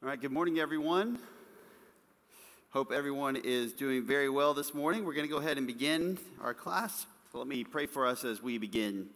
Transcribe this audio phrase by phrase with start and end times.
[0.00, 1.18] All right, good morning, everyone.
[2.70, 5.04] Hope everyone is doing very well this morning.
[5.04, 7.04] We're going to go ahead and begin our class.
[7.32, 9.08] So let me pray for us as we begin.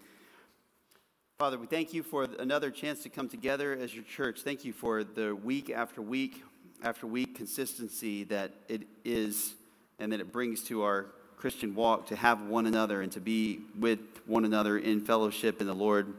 [1.39, 4.41] Father, we thank you for another chance to come together as your church.
[4.41, 6.43] Thank you for the week after week
[6.83, 9.55] after week consistency that it is
[10.01, 11.07] and that it brings to our
[11.37, 15.69] Christian walk to have one another and to be with one another in fellowship in
[15.69, 16.13] the Lord,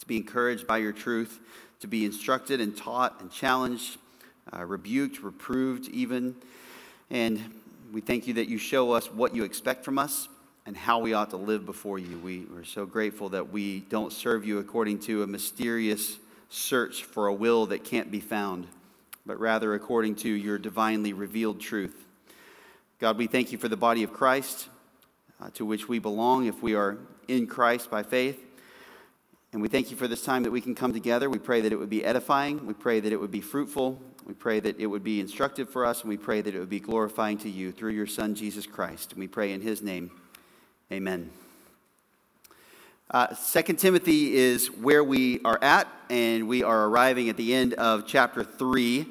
[0.00, 1.38] to be encouraged by your truth
[1.80, 3.98] to be instructed and taught and challenged,
[4.52, 6.34] uh, rebuked, reproved, even.
[7.10, 7.54] And
[7.92, 10.28] we thank you that you show us what you expect from us
[10.66, 12.18] and how we ought to live before you.
[12.18, 17.28] We are so grateful that we don't serve you according to a mysterious search for
[17.28, 18.66] a will that can't be found,
[19.24, 22.04] but rather according to your divinely revealed truth.
[22.98, 24.68] God, we thank you for the body of Christ
[25.40, 26.98] uh, to which we belong if we are
[27.28, 28.45] in Christ by faith.
[29.52, 31.30] And we thank you for this time that we can come together.
[31.30, 32.66] We pray that it would be edifying.
[32.66, 34.00] We pray that it would be fruitful.
[34.26, 36.00] We pray that it would be instructive for us.
[36.00, 39.12] And we pray that it would be glorifying to you through your Son, Jesus Christ.
[39.12, 40.10] And we pray in his name.
[40.92, 41.30] Amen.
[43.08, 47.72] Uh, 2 Timothy is where we are at, and we are arriving at the end
[47.74, 49.06] of chapter 3.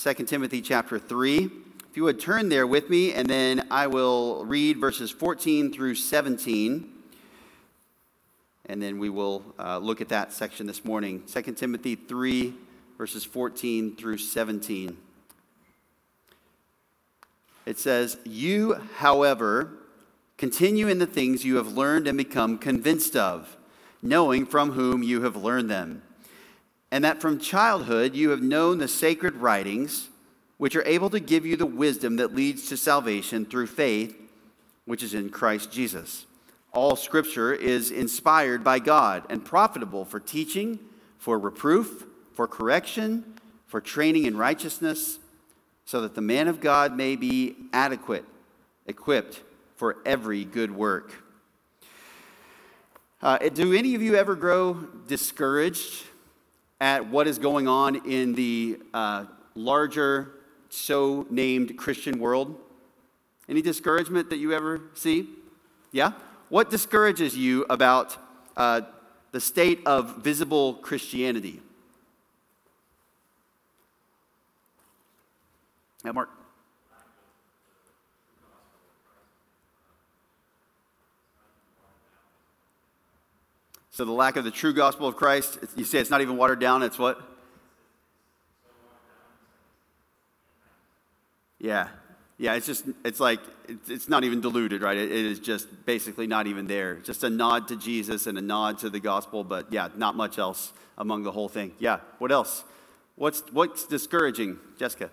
[0.00, 1.50] 2 Timothy chapter 3.
[1.90, 5.96] If you would turn there with me, and then I will read verses 14 through
[5.96, 6.89] 17
[8.70, 11.24] and then we will uh, look at that section this morning.
[11.26, 12.54] 2 timothy 3
[12.96, 14.96] verses 14 through 17
[17.66, 19.72] it says you however
[20.38, 23.56] continue in the things you have learned and become convinced of
[24.02, 26.02] knowing from whom you have learned them
[26.92, 30.10] and that from childhood you have known the sacred writings
[30.58, 34.16] which are able to give you the wisdom that leads to salvation through faith
[34.84, 36.26] which is in christ jesus
[36.72, 40.78] all scripture is inspired by God and profitable for teaching,
[41.18, 43.34] for reproof, for correction,
[43.66, 45.18] for training in righteousness,
[45.84, 48.24] so that the man of God may be adequate,
[48.86, 49.42] equipped
[49.76, 51.24] for every good work.
[53.22, 54.74] Uh, do any of you ever grow
[55.06, 56.04] discouraged
[56.80, 60.32] at what is going on in the uh, larger,
[60.70, 62.58] so named Christian world?
[63.48, 65.28] Any discouragement that you ever see?
[65.92, 66.12] Yeah?
[66.50, 68.16] What discourages you about
[68.56, 68.82] uh,
[69.30, 71.62] the state of visible Christianity?
[76.04, 76.28] Yeah, Mark.
[83.92, 86.58] So the lack of the true gospel of Christ, you say it's not even watered
[86.58, 87.20] down, it's what?
[91.60, 91.88] Yeah,
[92.40, 93.38] yeah, it's just, it's like,
[93.86, 94.96] it's not even diluted, right?
[94.96, 96.94] It is just basically not even there.
[96.94, 100.38] Just a nod to Jesus and a nod to the gospel, but yeah, not much
[100.38, 101.72] else among the whole thing.
[101.78, 102.64] Yeah, what else?
[103.16, 105.10] What's, what's discouraging, Jessica?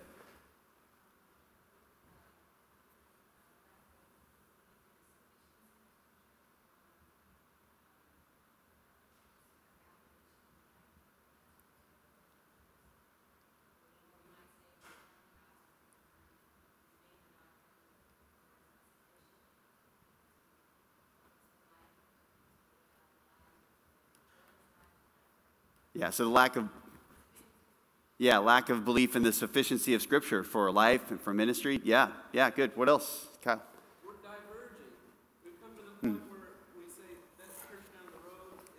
[25.97, 26.69] Yeah, so the lack of
[28.19, 31.81] yeah, lack of belief in the sufficiency of Scripture for life and for ministry.
[31.83, 32.77] Yeah, yeah, good.
[32.77, 33.63] What else, Kyle?
[34.05, 34.93] We're diverging.
[35.43, 36.29] We've come to the point hmm.
[36.29, 38.61] where we say that's church down the road.
[38.61, 38.77] It's,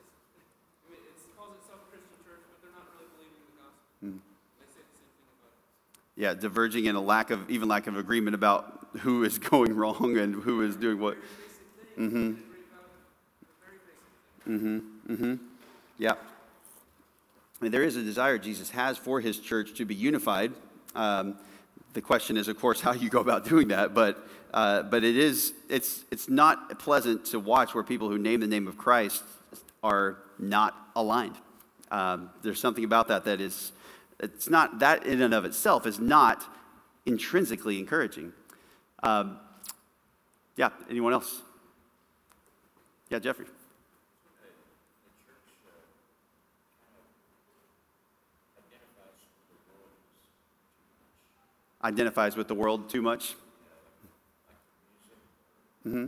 [0.86, 3.98] I mean, it calls itself a Christian church, but they're not really believing the gospel.
[3.98, 4.22] Hmm.
[4.62, 6.22] They say the same thing about it.
[6.22, 10.18] Yeah, diverging in a lack of even lack of agreement about who is going wrong
[10.18, 11.18] and who is doing what.
[11.98, 12.46] Mm-hmm.
[14.46, 14.78] Mm-hmm.
[15.12, 15.34] Mm-hmm.
[15.98, 16.14] Yeah.
[17.60, 20.52] There is a desire Jesus has for his church to be unified.
[20.94, 21.36] Um,
[21.92, 23.94] the question is, of course, how you go about doing that.
[23.94, 28.40] But, uh, but it is, it's, it's not pleasant to watch where people who name
[28.40, 29.22] the name of Christ
[29.82, 31.36] are not aligned.
[31.90, 33.72] Um, there's something about that that is,
[34.20, 36.44] it's not, that in and of itself is not
[37.06, 38.32] intrinsically encouraging.
[39.02, 39.38] Um,
[40.56, 41.40] yeah, anyone else?
[43.10, 43.46] Yeah, Jeffrey.
[51.82, 53.34] Identifies with the world too much.
[55.86, 56.06] Mm-hmm.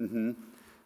[0.00, 0.30] Mm-hmm.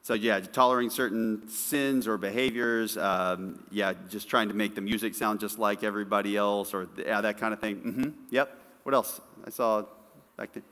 [0.02, 2.96] So yeah, tolerating certain sins or behaviors.
[2.96, 7.20] Um, yeah, just trying to make the music sound just like everybody else, or yeah,
[7.20, 7.76] that kind of thing.
[7.76, 8.10] Mm-hmm.
[8.30, 8.56] Yep.
[8.84, 9.20] What else?
[9.46, 9.84] I saw
[10.36, 10.62] back there.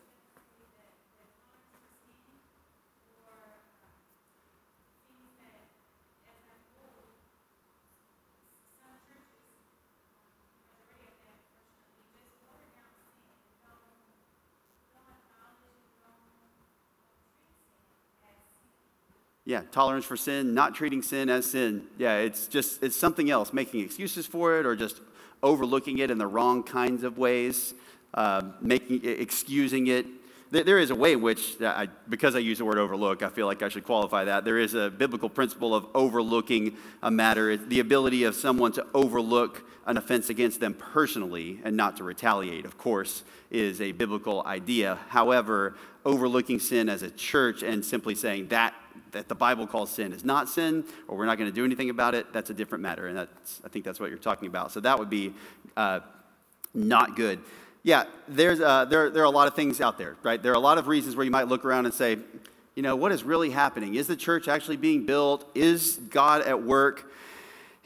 [19.46, 21.86] Yeah, tolerance for sin, not treating sin as sin.
[21.98, 25.00] Yeah, it's just, it's something else, making excuses for it or just
[25.40, 27.72] overlooking it in the wrong kinds of ways,
[28.14, 30.04] uh, making, excusing it.
[30.50, 33.46] There is a way in which, I, because I use the word overlook, I feel
[33.46, 34.44] like I should qualify that.
[34.44, 39.62] There is a biblical principle of overlooking a matter, the ability of someone to overlook
[39.86, 43.22] an offense against them personally and not to retaliate, of course,
[43.52, 44.98] is a biblical idea.
[45.08, 48.74] However, overlooking sin as a church and simply saying that
[49.12, 51.90] that the Bible calls sin is not sin, or we're not going to do anything
[51.90, 53.06] about it, that's a different matter.
[53.06, 54.72] And that's, I think that's what you're talking about.
[54.72, 55.32] So that would be
[55.76, 56.00] uh,
[56.74, 57.40] not good.
[57.82, 60.42] Yeah, there's, uh, there, there are a lot of things out there, right?
[60.42, 62.18] There are a lot of reasons where you might look around and say,
[62.74, 63.94] you know, what is really happening?
[63.94, 65.48] Is the church actually being built?
[65.54, 67.10] Is God at work?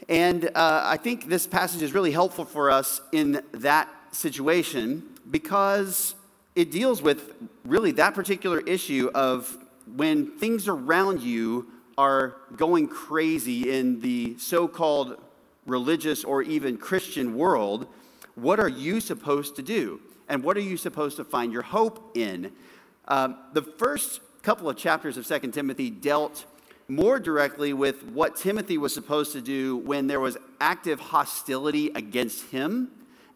[0.08, 6.14] And uh, I think this passage is really helpful for us in that situation because
[6.56, 7.34] it deals with
[7.64, 9.56] really that particular issue of
[9.96, 11.66] when things around you
[11.98, 15.20] are going crazy in the so called
[15.66, 17.86] religious or even Christian world,
[18.34, 20.00] what are you supposed to do?
[20.28, 22.52] And what are you supposed to find your hope in?
[23.08, 26.44] Um, the first couple of chapters of 2 Timothy dealt
[26.88, 32.50] more directly with what Timothy was supposed to do when there was active hostility against
[32.50, 32.90] him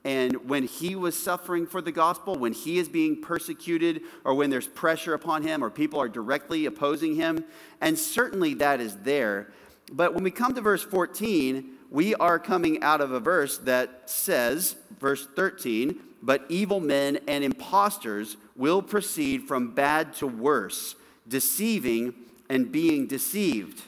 [0.05, 4.51] and when he was suffering for the gospel, when he is being persecuted, or when
[4.51, 7.45] there's pressure upon him, or people are directly opposing him.
[7.81, 9.49] And certainly that is there.
[9.91, 14.11] But when we come to verse 14, we are coming out of a verse that
[14.11, 20.97] says, verse 13, but evil men and impostors will proceed from bad to worse,
[21.27, 22.15] deceiving
[22.51, 23.83] and being deceived.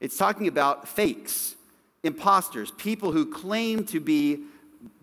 [0.00, 1.54] It's talking about fakes,
[2.02, 4.44] imposters, people who claim to be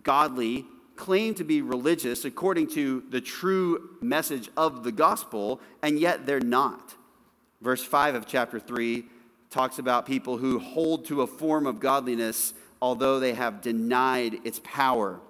[0.02, 0.66] godly,
[0.96, 6.40] claim to be religious according to the true message of the gospel, and yet they're
[6.40, 6.94] not.
[7.60, 9.04] Verse 5 of chapter 3
[9.50, 14.60] talks about people who hold to a form of godliness although they have denied its
[14.64, 15.20] power.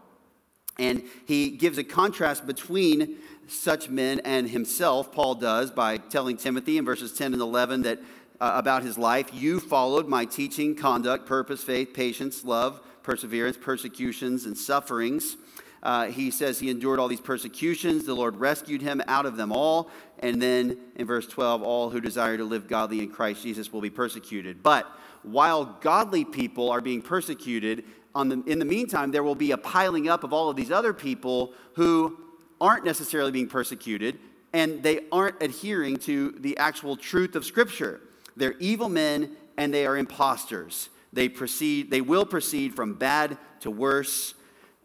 [0.79, 3.17] And he gives a contrast between
[3.49, 7.99] such men and himself, Paul does, by telling Timothy in verses 10 and 11 that
[8.41, 14.45] uh, about his life, you followed my teaching, conduct, purpose, faith, patience, love perseverance, persecutions,
[14.45, 15.39] and sufferings.
[15.83, 18.05] Uh, he says he endured all these persecutions.
[18.05, 19.89] The Lord rescued him out of them all.
[20.19, 23.81] And then in verse 12, all who desire to live godly in Christ Jesus will
[23.81, 24.63] be persecuted.
[24.63, 24.87] But
[25.23, 27.85] while godly people are being persecuted,
[28.15, 30.93] the, in the meantime, there will be a piling up of all of these other
[30.93, 32.19] people who
[32.61, 34.19] aren't necessarily being persecuted
[34.53, 38.03] and they aren't adhering to the actual truth of Scripture.
[38.37, 40.91] They're evil men and they are imposters.
[41.13, 44.35] They proceed, they will proceed from bad to worse,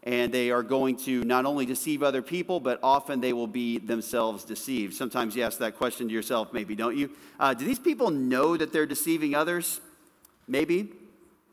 [0.02, 3.78] and they are going to not only deceive other people, but often they will be
[3.78, 4.94] themselves deceived.
[4.94, 7.10] Sometimes you ask that question to yourself, maybe, don't you?
[7.40, 9.80] Uh, do these people know that they're deceiving others?
[10.46, 10.92] Maybe,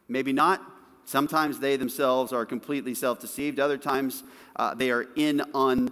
[0.09, 0.61] maybe not.
[1.05, 3.59] Sometimes they themselves are completely self deceived.
[3.59, 4.23] Other times
[4.55, 5.89] uh, they are in on.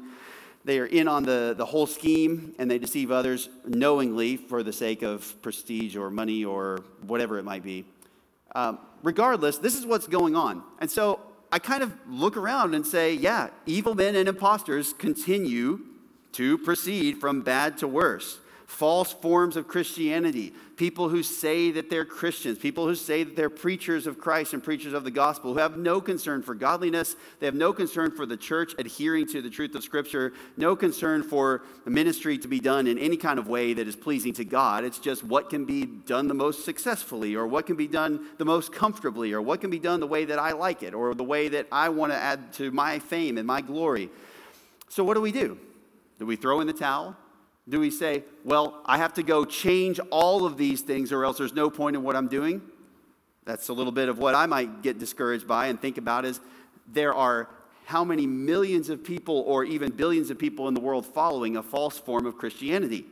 [0.65, 4.73] They are in on the, the whole scheme and they deceive others knowingly for the
[4.73, 7.85] sake of prestige or money or whatever it might be.
[8.55, 10.63] Um, regardless, this is what's going on.
[10.79, 11.19] And so
[11.51, 15.79] I kind of look around and say, yeah, evil men and imposters continue
[16.33, 22.05] to proceed from bad to worse false forms of Christianity, people who say that they're
[22.05, 25.59] Christians, people who say that they're preachers of Christ and preachers of the gospel, who
[25.59, 29.49] have no concern for godliness, they have no concern for the church adhering to the
[29.49, 33.73] truth of Scripture, no concern for ministry to be done in any kind of way
[33.73, 34.83] that is pleasing to God.
[34.83, 38.45] It's just what can be done the most successfully, or what can be done the
[38.45, 41.23] most comfortably, or what can be done the way that I like it, or the
[41.23, 44.11] way that I want to add to my fame and my glory.
[44.89, 45.57] So, what do we do?
[46.19, 47.17] Do we throw in the towel?
[47.69, 51.37] Do we say, well, I have to go change all of these things or else
[51.37, 52.61] there's no point in what I'm doing?
[53.45, 56.39] That's a little bit of what I might get discouraged by and think about is
[56.91, 57.47] there are
[57.85, 61.63] how many millions of people or even billions of people in the world following a
[61.63, 63.05] false form of Christianity.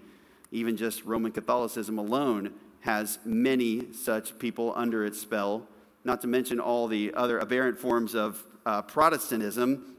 [0.51, 5.67] Even just Roman Catholicism alone has many such people under its spell,
[6.03, 9.95] not to mention all the other aberrant forms of uh, Protestantism.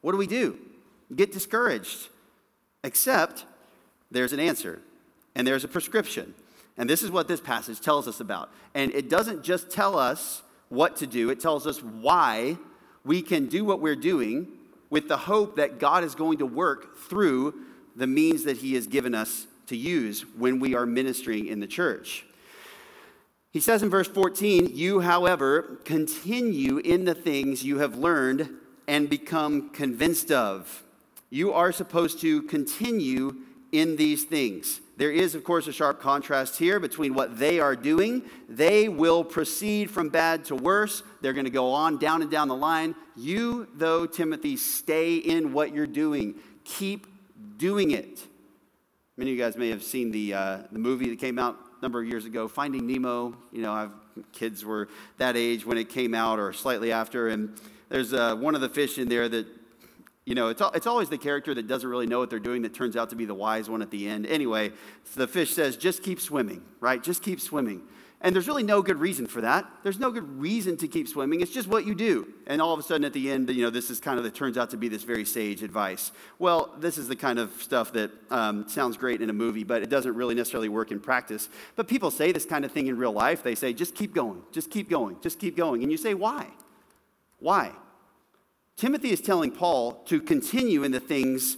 [0.00, 0.58] What do we do?
[1.14, 2.08] Get discouraged.
[2.84, 3.44] Except
[4.10, 4.80] there's an answer
[5.34, 6.34] and there's a prescription.
[6.76, 8.50] And this is what this passage tells us about.
[8.74, 12.58] And it doesn't just tell us what to do, it tells us why
[13.04, 14.48] we can do what we're doing
[14.90, 17.54] with the hope that God is going to work through
[17.96, 21.66] the means that He has given us to use when we are ministering in the
[21.66, 22.26] church.
[23.50, 28.50] He says in verse 14, You, however, continue in the things you have learned
[28.86, 30.82] and become convinced of
[31.30, 33.36] you are supposed to continue
[33.72, 34.80] in these things.
[34.96, 38.24] There is, of course, a sharp contrast here between what they are doing.
[38.48, 41.04] They will proceed from bad to worse.
[41.20, 42.96] They're going to go on down and down the line.
[43.14, 46.34] You, though, Timothy, stay in what you're doing.
[46.64, 47.06] Keep
[47.58, 48.26] doing it.
[49.16, 51.82] Many of you guys may have seen the, uh, the movie that came out a
[51.82, 53.36] number of years ago, Finding Nemo.
[53.52, 53.92] You know, I've,
[54.32, 57.28] kids were that age when it came out or slightly after.
[57.28, 57.56] And
[57.88, 59.46] there's uh, one of the fish in there that
[60.28, 62.74] you know, it's, it's always the character that doesn't really know what they're doing that
[62.74, 64.26] turns out to be the wise one at the end.
[64.26, 64.72] Anyway,
[65.04, 67.02] so the fish says, just keep swimming, right?
[67.02, 67.80] Just keep swimming.
[68.20, 69.64] And there's really no good reason for that.
[69.82, 71.40] There's no good reason to keep swimming.
[71.40, 72.28] It's just what you do.
[72.46, 74.34] And all of a sudden at the end, you know, this is kind of, it
[74.34, 76.12] turns out to be this very sage advice.
[76.38, 79.82] Well, this is the kind of stuff that um, sounds great in a movie, but
[79.82, 81.48] it doesn't really necessarily work in practice.
[81.74, 83.42] But people say this kind of thing in real life.
[83.42, 85.82] They say, just keep going, just keep going, just keep going.
[85.82, 86.48] And you say, why?
[87.38, 87.72] Why?
[88.78, 91.56] Timothy is telling Paul to continue in the things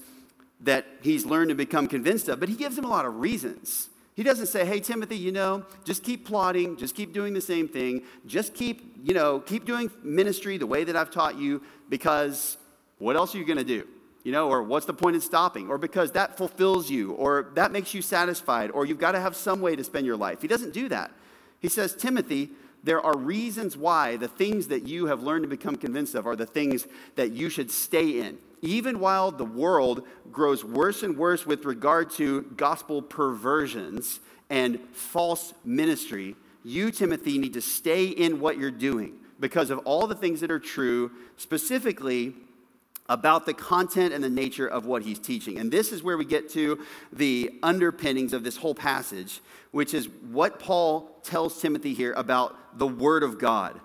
[0.62, 3.90] that he's learned and become convinced of, but he gives him a lot of reasons.
[4.16, 7.68] He doesn't say, hey, Timothy, you know, just keep plotting, just keep doing the same
[7.68, 12.56] thing, just keep, you know, keep doing ministry the way that I've taught you, because
[12.98, 13.86] what else are you going to do?
[14.24, 15.68] You know, or what's the point in stopping?
[15.68, 19.36] Or because that fulfills you, or that makes you satisfied, or you've got to have
[19.36, 20.40] some way to spend your life.
[20.40, 21.10] He doesn't do that.
[21.58, 22.50] He says, Timothy,
[22.82, 26.36] there are reasons why the things that you have learned to become convinced of are
[26.36, 28.38] the things that you should stay in.
[28.62, 35.54] Even while the world grows worse and worse with regard to gospel perversions and false
[35.64, 40.40] ministry, you, Timothy, need to stay in what you're doing because of all the things
[40.40, 42.34] that are true, specifically
[43.10, 45.58] about the content and the nature of what he's teaching.
[45.58, 46.78] And this is where we get to
[47.12, 49.40] the underpinnings of this whole passage,
[49.72, 53.80] which is what Paul tells Timothy here about the Word of God,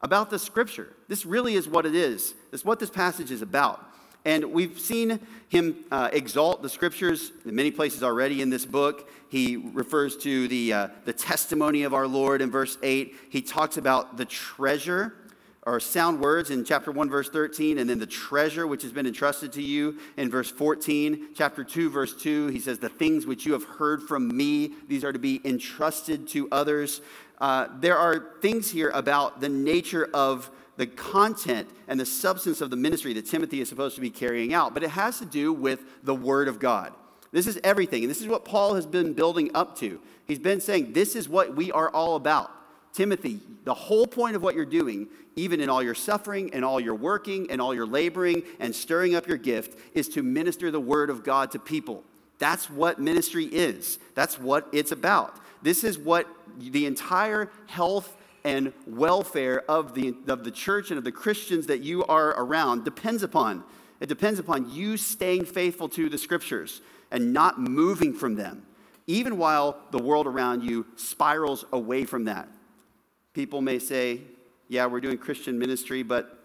[0.00, 0.88] about the Scripture.
[1.06, 2.34] This really is what it is.
[2.50, 3.86] It's what this passage is about.
[4.24, 9.10] And we've seen him uh, exalt the scriptures in many places already in this book.
[9.28, 13.16] He refers to the, uh, the testimony of our Lord in verse 8.
[13.30, 15.16] He talks about the treasure
[15.64, 19.06] or sound words in chapter 1, verse 13, and then the treasure which has been
[19.06, 21.28] entrusted to you in verse 14.
[21.34, 25.04] Chapter 2, verse 2, he says, The things which you have heard from me, these
[25.04, 27.00] are to be entrusted to others.
[27.38, 32.70] Uh, there are things here about the nature of the content and the substance of
[32.70, 35.52] the ministry that Timothy is supposed to be carrying out, but it has to do
[35.52, 36.92] with the Word of God.
[37.30, 40.00] This is everything, and this is what Paul has been building up to.
[40.26, 42.50] He's been saying, This is what we are all about.
[42.92, 46.78] Timothy, the whole point of what you're doing, even in all your suffering and all
[46.78, 50.80] your working and all your laboring and stirring up your gift, is to minister the
[50.80, 52.04] word of God to people.
[52.38, 53.98] That's what ministry is.
[54.14, 55.38] That's what it's about.
[55.62, 56.26] This is what
[56.58, 61.80] the entire health and welfare of the, of the church and of the Christians that
[61.80, 63.62] you are around depends upon.
[64.00, 66.80] It depends upon you staying faithful to the scriptures
[67.12, 68.66] and not moving from them,
[69.06, 72.48] even while the world around you spirals away from that.
[73.34, 74.20] People may say,
[74.68, 76.38] yeah, we're doing Christian ministry, but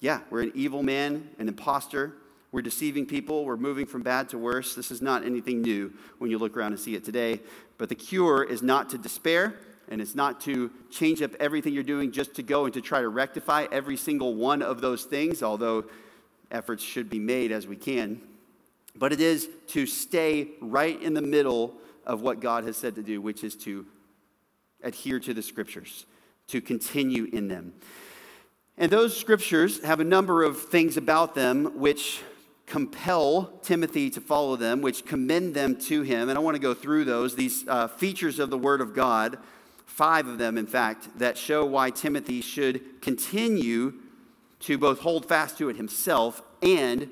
[0.00, 2.12] yeah, we're an evil man, an impostor.
[2.52, 3.44] We're deceiving people.
[3.44, 4.74] We're moving from bad to worse.
[4.74, 7.40] This is not anything new when you look around and see it today.
[7.78, 9.54] But the cure is not to despair,
[9.88, 13.00] and it's not to change up everything you're doing just to go and to try
[13.00, 15.84] to rectify every single one of those things, although
[16.50, 18.20] efforts should be made as we can.
[18.94, 21.74] But it is to stay right in the middle
[22.04, 23.86] of what God has said to do, which is to
[24.82, 26.04] adhere to the scriptures
[26.48, 27.74] to continue in them.
[28.78, 32.22] And those scriptures have a number of things about them which
[32.66, 36.28] compel Timothy to follow them, which commend them to him.
[36.28, 39.38] And I want to go through those, these uh, features of the Word of God,
[39.86, 43.94] five of them, in fact, that show why Timothy should continue
[44.60, 47.08] to both hold fast to it himself and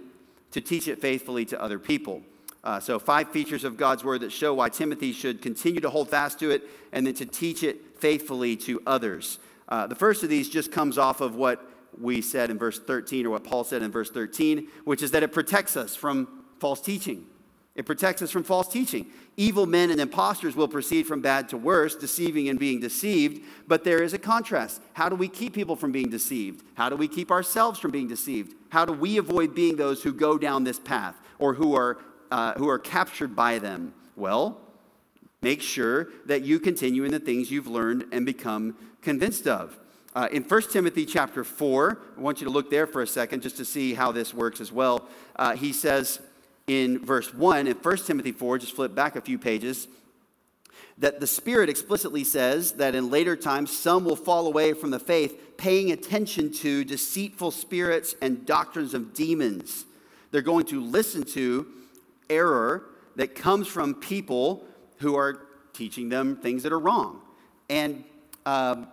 [0.51, 2.23] to teach it faithfully to other people.
[2.63, 6.09] Uh, so, five features of God's word that show why Timothy should continue to hold
[6.09, 6.63] fast to it
[6.93, 9.39] and then to teach it faithfully to others.
[9.67, 11.67] Uh, the first of these just comes off of what
[11.99, 15.23] we said in verse 13, or what Paul said in verse 13, which is that
[15.23, 17.25] it protects us from false teaching.
[17.75, 19.07] It protects us from false teaching.
[19.39, 23.43] Evil men and impostors will proceed from bad to worse, deceiving and being deceived.
[23.67, 24.83] But there is a contrast.
[24.93, 26.63] How do we keep people from being deceived?
[26.75, 28.55] How do we keep ourselves from being deceived?
[28.69, 32.53] How do we avoid being those who go down this path or who are uh,
[32.59, 33.95] who are captured by them?
[34.15, 34.61] Well,
[35.45, 39.79] make sure that you continue in the things you've learned and become convinced of.
[40.15, 43.43] Uh, in 1 Timothy chapter 4, I want you to look there for a second
[43.43, 45.07] just to see how this works as well.
[45.37, 46.19] Uh, he says
[46.67, 49.87] in verse 1, in 1 Timothy 4, just flip back a few pages,
[50.97, 54.99] that the Spirit explicitly says that in later times some will fall away from the
[54.99, 59.85] faith, paying attention to deceitful spirits and doctrines of demons.
[60.31, 61.67] They're going to listen to
[62.31, 62.87] error
[63.17, 64.65] that comes from people
[65.05, 67.21] who are teaching them things that are wrong.
[67.69, 68.05] And
[68.47, 68.89] um,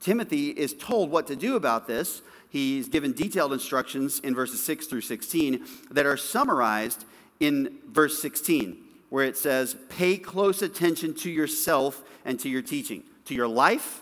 [0.00, 2.22] Timothy is told what to do about this.
[2.50, 7.04] He's given detailed instructions in verses 6 through 16 that are summarized
[7.40, 8.76] in verse 16,
[9.10, 14.00] where it says, Pay close attention to yourself and to your teaching, to your life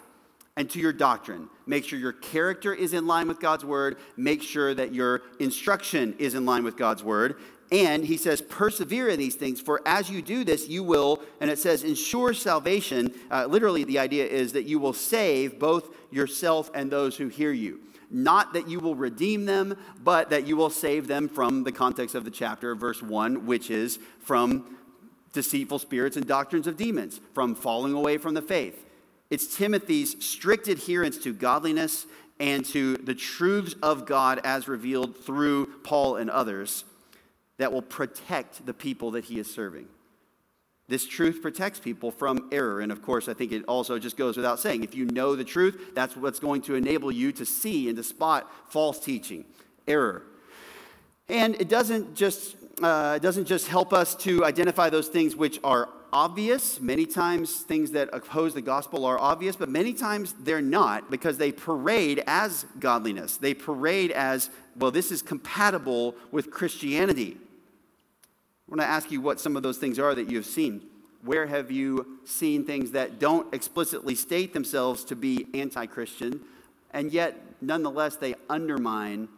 [0.56, 1.48] and to your doctrine.
[1.66, 3.98] Make sure your character is in line with God's word.
[4.16, 7.36] Make sure that your instruction is in line with God's word.
[7.72, 11.48] And he says, persevere in these things, for as you do this, you will, and
[11.48, 13.14] it says, ensure salvation.
[13.30, 17.52] Uh, literally, the idea is that you will save both yourself and those who hear
[17.52, 17.80] you.
[18.10, 22.16] Not that you will redeem them, but that you will save them from the context
[22.16, 24.76] of the chapter, verse 1, which is from
[25.32, 28.84] deceitful spirits and doctrines of demons, from falling away from the faith.
[29.30, 32.06] It's Timothy's strict adherence to godliness
[32.40, 36.84] and to the truths of God as revealed through Paul and others
[37.60, 39.86] that will protect the people that he is serving.
[40.88, 42.80] This truth protects people from error.
[42.80, 45.44] And of course, I think it also just goes without saying if you know the
[45.44, 49.44] truth, that's what's going to enable you to see and to spot false teaching,
[49.86, 50.22] error.
[51.28, 55.60] And it doesn't just, uh, it doesn't just help us to identify those things which
[55.62, 56.80] are obvious.
[56.80, 61.36] Many times, things that oppose the gospel are obvious, but many times they're not because
[61.36, 63.36] they parade as godliness.
[63.36, 67.36] They parade as, well, this is compatible with Christianity.
[68.70, 70.82] I want to ask you what some of those things are that you have seen.
[71.22, 76.40] Where have you seen things that don't explicitly state themselves to be anti Christian,
[76.92, 79.28] and yet, nonetheless, they undermine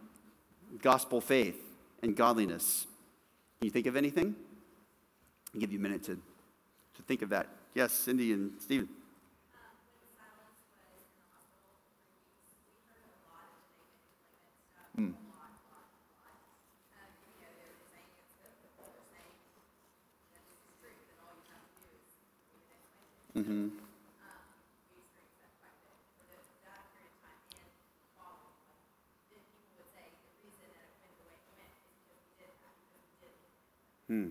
[0.82, 1.56] gospel faith
[2.02, 2.86] and godliness?
[3.58, 4.36] Can you think of anything?
[5.54, 7.46] I'll give you a minute to, to think of that.
[7.74, 8.88] Yes, Cindy and Stephen.
[14.98, 15.14] Mm.
[23.36, 23.68] Mm-hmm.
[34.12, 34.26] Hmm.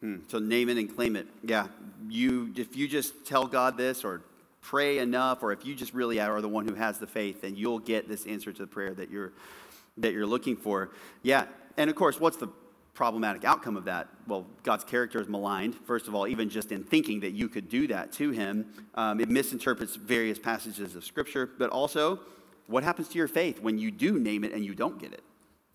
[0.00, 0.16] Hmm.
[0.26, 1.28] So name it and claim it.
[1.44, 1.68] Yeah.
[2.08, 4.22] You if you just tell God this or
[4.60, 7.54] pray enough, or if you just really are the one who has the faith, then
[7.54, 9.32] you'll get this answer to the prayer that you're
[9.98, 10.90] that you're looking for.
[11.22, 11.44] Yeah.
[11.76, 12.48] And of course, what's the
[12.94, 14.08] problematic outcome of that?
[14.26, 17.68] Well, God's character is maligned, first of all, even just in thinking that you could
[17.68, 18.66] do that to him.
[18.96, 22.18] Um, it misinterprets various passages of Scripture, but also,
[22.66, 25.22] what happens to your faith when you do name it and you don't get it?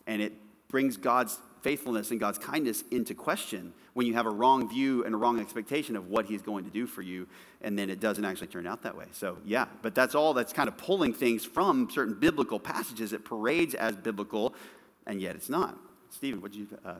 [0.05, 0.33] And it
[0.67, 5.15] brings God's faithfulness and God's kindness into question when you have a wrong view and
[5.15, 7.27] a wrong expectation of what He's going to do for you,
[7.61, 9.05] and then it doesn't actually turn out that way.
[9.11, 13.13] So, yeah, but that's all that's kind of pulling things from certain biblical passages.
[13.13, 14.53] It parades as biblical,
[15.05, 15.77] and yet it's not.
[16.09, 16.67] Stephen, what did you.
[16.85, 16.95] Uh,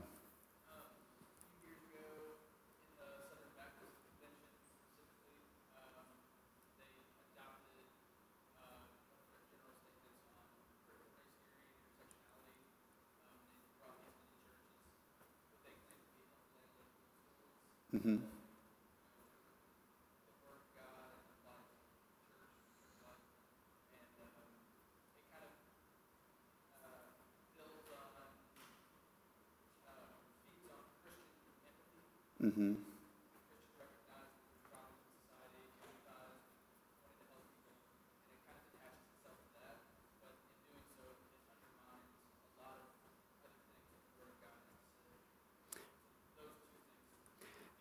[17.96, 18.18] Mm-hmm.
[32.44, 32.74] Mm-hmm.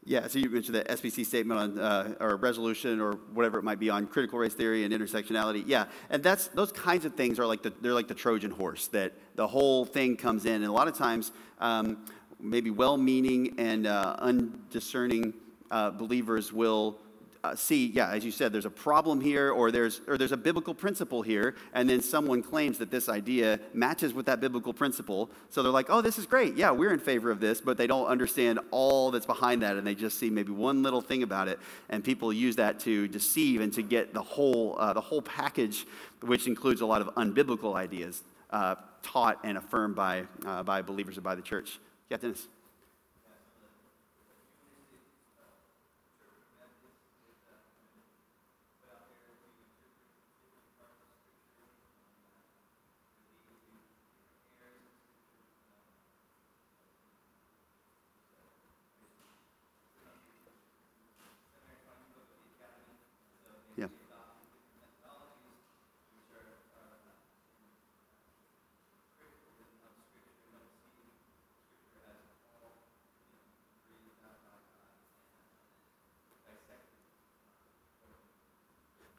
[0.09, 3.81] Yeah, so you mentioned the SBC statement on, uh, or resolution or whatever it might
[3.81, 5.65] be on critical race theory and intersectionality.
[5.67, 8.87] Yeah, and that's those kinds of things are like the, they're like the Trojan horse
[8.89, 12.07] that the whole thing comes in, and a lot of times, um,
[12.39, 15.35] maybe well-meaning and uh, undiscerning
[15.73, 16.99] uh, believers will
[17.47, 20.37] uh, see, yeah, as you said, there's a problem here, or there's or there's a
[20.37, 25.31] biblical principle here, and then someone claims that this idea matches with that biblical principle.
[25.51, 26.57] So they're like, oh, this is great.
[26.57, 29.87] Yeah, we're in favor of this, but they don't understand all that's behind that, and
[29.87, 33.61] they just see maybe one little thing about it, and people use that to deceive
[33.61, 35.87] and to get the whole uh, the whole package,
[36.23, 41.17] which includes a lot of unbiblical ideas uh, taught and affirmed by uh, by believers
[41.17, 41.79] or by the church.
[42.11, 42.49] Yeah, Dennis.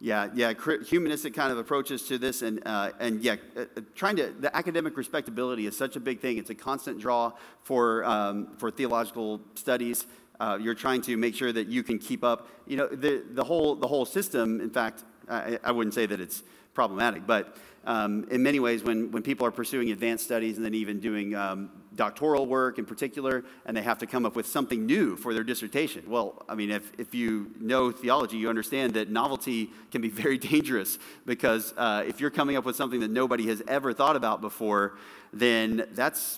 [0.08, 0.54] Yeah, yeah,
[0.88, 4.56] humanistic kind of approaches to this, and uh, and yeah, uh, uh, trying to the
[4.56, 6.38] academic respectability is such a big thing.
[6.38, 10.06] It's a constant draw for um, for theological studies.
[10.40, 12.48] Uh, you're trying to make sure that you can keep up.
[12.66, 14.62] You know, the the whole the whole system.
[14.62, 16.42] In fact, I, I wouldn't say that it's
[16.78, 20.76] problematic, but um, in many ways, when, when people are pursuing advanced studies and then
[20.76, 24.86] even doing um, doctoral work in particular, and they have to come up with something
[24.86, 26.04] new for their dissertation.
[26.08, 30.38] Well, I mean, if, if you know theology, you understand that novelty can be very
[30.38, 34.40] dangerous because uh, if you're coming up with something that nobody has ever thought about
[34.40, 35.00] before,
[35.34, 36.38] then that's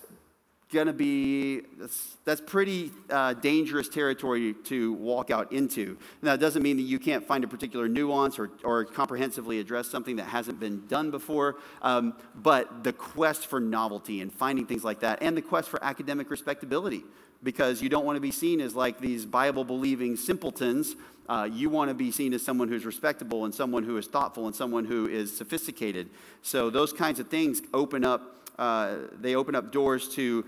[0.71, 5.97] going to be that's, that's pretty uh, dangerous territory to walk out into.
[6.21, 9.87] Now it doesn't mean that you can't find a particular nuance or, or comprehensively address
[9.87, 14.83] something that hasn't been done before um, but the quest for novelty and finding things
[14.83, 17.03] like that and the quest for academic respectability
[17.41, 20.95] because you don't want to be seen as like these bible believing simpletons.
[21.27, 24.47] Uh, you want to be seen as someone who's respectable and someone who is thoughtful
[24.47, 26.09] and someone who is sophisticated.
[26.41, 30.45] So those kinds of things open up uh, they open up doors to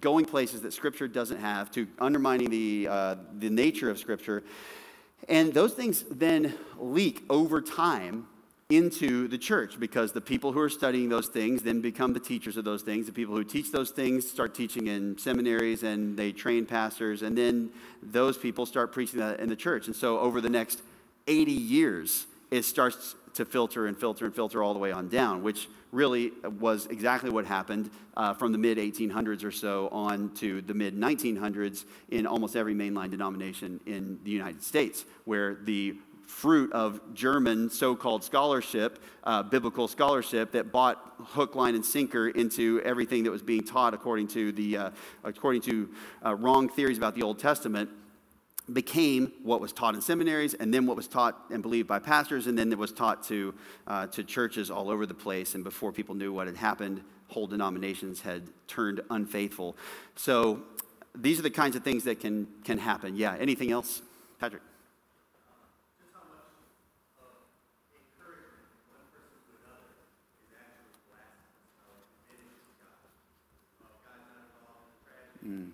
[0.00, 4.44] going places that Scripture doesn't have, to undermining the, uh, the nature of Scripture.
[5.28, 8.28] And those things then leak over time
[8.70, 12.56] into the church because the people who are studying those things then become the teachers
[12.56, 13.06] of those things.
[13.06, 17.36] The people who teach those things start teaching in seminaries and they train pastors, and
[17.36, 17.70] then
[18.02, 19.86] those people start preaching that in the church.
[19.86, 20.82] And so over the next
[21.26, 25.42] 80 years, it starts to filter and filter and filter all the way on down,
[25.42, 30.60] which really was exactly what happened uh, from the mid 1800s or so on to
[30.62, 35.96] the mid 1900s in almost every mainline denomination in the United States, where the
[36.26, 42.28] fruit of German so called scholarship, uh, biblical scholarship, that bought hook, line, and sinker
[42.28, 44.90] into everything that was being taught according to, the, uh,
[45.24, 45.88] according to
[46.26, 47.88] uh, wrong theories about the Old Testament
[48.72, 52.46] became what was taught in seminaries and then what was taught and believed by pastors
[52.46, 53.54] and then it was taught to,
[53.86, 57.46] uh, to churches all over the place and before people knew what had happened whole
[57.46, 59.76] denominations had turned unfaithful.
[60.16, 60.62] So
[61.14, 63.16] these are the kinds of things that can, can happen.
[63.16, 64.02] Yeah anything else?
[64.38, 64.62] Patrick.
[75.46, 75.70] Mm.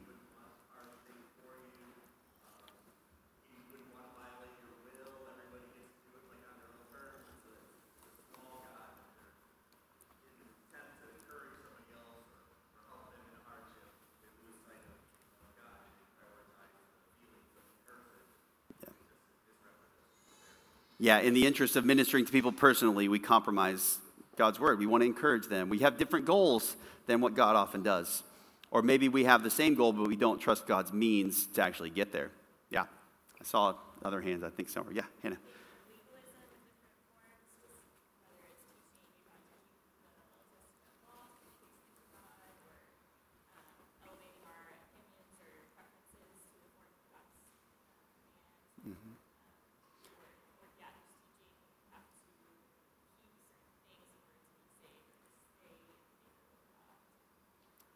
[21.05, 23.99] Yeah, in the interest of ministering to people personally, we compromise
[24.39, 24.79] God's word.
[24.79, 25.69] We want to encourage them.
[25.69, 28.23] We have different goals than what God often does.
[28.71, 31.91] Or maybe we have the same goal, but we don't trust God's means to actually
[31.91, 32.31] get there.
[32.71, 32.85] Yeah,
[33.39, 34.95] I saw other hands, I think somewhere.
[34.95, 35.37] Yeah, Hannah.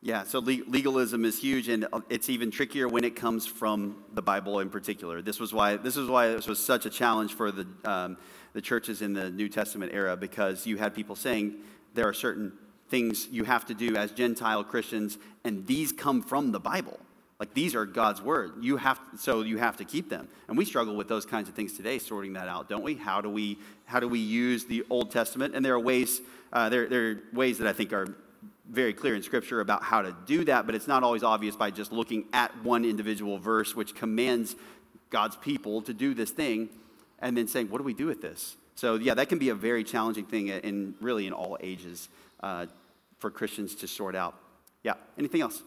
[0.08, 4.22] Yeah, so legalism is huge, and uh, it's even trickier when it comes from the
[4.22, 5.20] Bible in particular.
[5.20, 8.16] This was why this is why this was such a challenge for the um,
[8.54, 11.56] the churches in the New Testament era because you had people saying
[11.92, 12.54] there are certain
[12.88, 16.98] things you have to do as Gentile Christians, and these come from the Bible.
[17.38, 18.64] Like these are God's word.
[18.64, 21.54] You have so you have to keep them, and we struggle with those kinds of
[21.54, 22.94] things today, sorting that out, don't we?
[22.94, 25.54] How do we how do we use the Old Testament?
[25.54, 28.16] And there are ways uh, there there are ways that I think are
[28.68, 31.70] very clear in Scripture about how to do that, but it's not always obvious by
[31.70, 34.56] just looking at one individual verse, which commands
[35.10, 36.68] God's people to do this thing,
[37.18, 38.56] and then saying, What do we do with this?
[38.74, 42.08] So, yeah, that can be a very challenging thing in really in all ages
[42.40, 42.66] uh,
[43.18, 44.34] for Christians to sort out.
[44.84, 45.62] Yeah, anything else?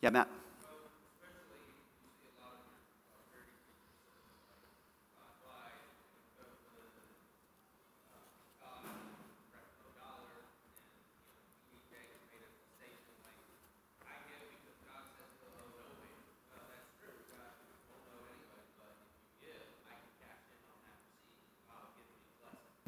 [0.00, 0.28] Yeah, Matt.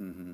[0.00, 0.32] Mm-hmm.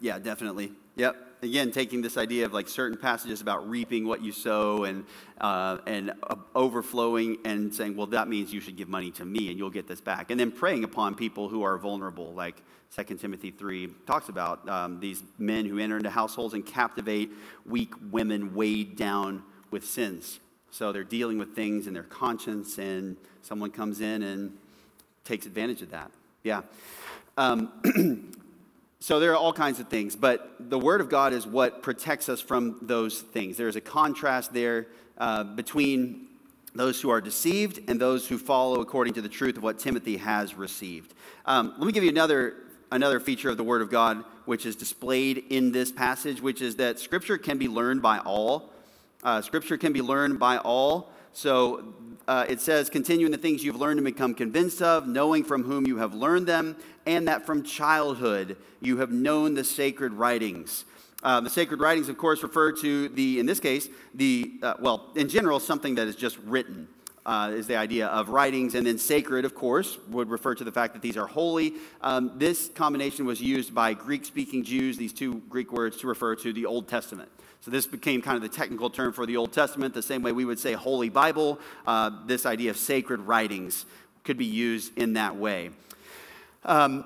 [0.00, 0.07] Yeah.
[0.18, 0.72] Yeah, definitely.
[0.96, 1.16] Yep.
[1.42, 5.04] again, taking this idea of like certain passages about reaping what you sow and,
[5.40, 9.48] uh, and uh, overflowing and saying, well, that means you should give money to me
[9.48, 10.32] and you'll get this back.
[10.32, 12.60] And then preying upon people who are vulnerable, like
[12.96, 17.30] 2 Timothy 3 talks about um, these men who enter into households and captivate
[17.64, 20.40] weak women weighed down with sins.
[20.72, 24.58] So they're dealing with things in their conscience, and someone comes in and
[25.24, 26.10] takes advantage of that.
[26.42, 26.62] Yeah.
[27.36, 28.32] Um,
[29.00, 32.28] so there are all kinds of things, but the Word of God is what protects
[32.28, 33.56] us from those things.
[33.56, 36.26] There's a contrast there uh, between
[36.74, 40.16] those who are deceived and those who follow according to the truth of what Timothy
[40.16, 41.14] has received.
[41.46, 42.54] Um, let me give you another
[42.90, 46.76] another feature of the Word of God, which is displayed in this passage, which is
[46.76, 48.72] that Scripture can be learned by all.
[49.22, 51.10] Uh, scripture can be learned by all.
[51.32, 51.94] So
[52.28, 55.86] uh, it says, continuing the things you've learned and become convinced of, knowing from whom
[55.86, 60.84] you have learned them, and that from childhood you have known the sacred writings.
[61.22, 65.10] Uh, the sacred writings, of course, refer to the, in this case, the, uh, well,
[65.16, 66.86] in general, something that is just written
[67.24, 68.74] uh, is the idea of writings.
[68.74, 71.74] And then sacred, of course, would refer to the fact that these are holy.
[72.02, 76.36] Um, this combination was used by Greek speaking Jews, these two Greek words, to refer
[76.36, 77.30] to the Old Testament.
[77.60, 80.32] So this became kind of the technical term for the Old Testament, the same way
[80.32, 81.58] we would say Holy Bible.
[81.86, 83.84] Uh, this idea of sacred writings
[84.24, 85.70] could be used in that way.
[86.64, 87.04] Um,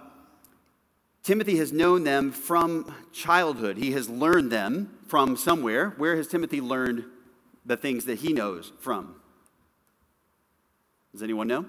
[1.22, 3.76] Timothy has known them from childhood.
[3.76, 5.90] He has learned them from somewhere.
[5.96, 7.04] Where has Timothy learned
[7.64, 9.14] the things that he knows from?
[11.12, 11.66] Does anyone know?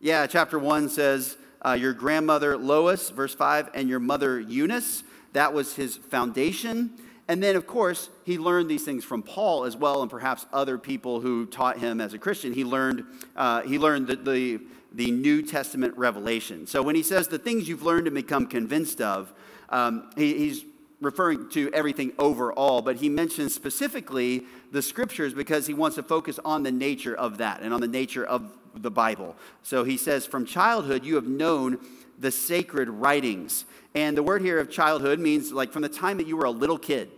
[0.00, 5.02] Yeah, chapter 1 says, uh, Your grandmother Lois, verse 5, and your mother Eunice.
[5.34, 6.92] That was his foundation.
[7.30, 10.76] And then, of course, he learned these things from Paul as well, and perhaps other
[10.76, 12.52] people who taught him as a Christian.
[12.52, 13.04] He learned,
[13.36, 14.60] uh, he learned the, the,
[14.92, 16.66] the, New Testament revelation.
[16.66, 19.32] So when he says the things you've learned and become convinced of,
[19.68, 20.64] um, he, he's
[21.00, 26.40] referring to everything overall, but he mentions specifically the scriptures because he wants to focus
[26.44, 29.36] on the nature of that and on the nature of the Bible.
[29.62, 31.78] So he says, From childhood, you have known
[32.18, 33.66] the sacred writings.
[33.94, 36.50] And the word here of childhood means like from the time that you were a
[36.50, 37.08] little kid,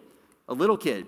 [0.48, 1.06] a little kid.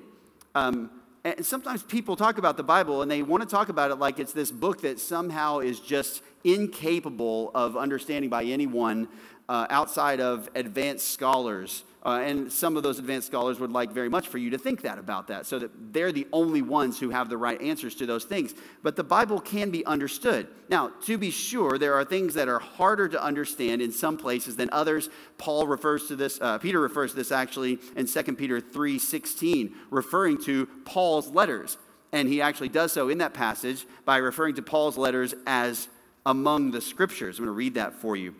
[0.55, 0.91] Um,
[1.25, 4.19] and sometimes people talk about the Bible and they want to talk about it like
[4.19, 9.09] it's this book that somehow is just incapable of understanding by anyone
[9.49, 14.11] uh, outside of advanced scholars uh, and some of those advanced scholars would like very
[14.11, 17.09] much for you to think that about that, so that they're the only ones who
[17.09, 18.55] have the right answers to those things.
[18.83, 20.49] But the Bible can be understood.
[20.69, 24.57] Now, to be sure, there are things that are harder to understand in some places
[24.57, 25.09] than others.
[25.39, 30.43] Paul refers to this, uh, Peter refers to this actually in 2 Peter 3.16, referring
[30.45, 31.79] to Paul's letters.
[32.13, 35.89] And he actually does so in that passage by referring to Paul's letters as
[36.27, 37.39] among the scriptures.
[37.39, 38.35] I'm going to read that for you.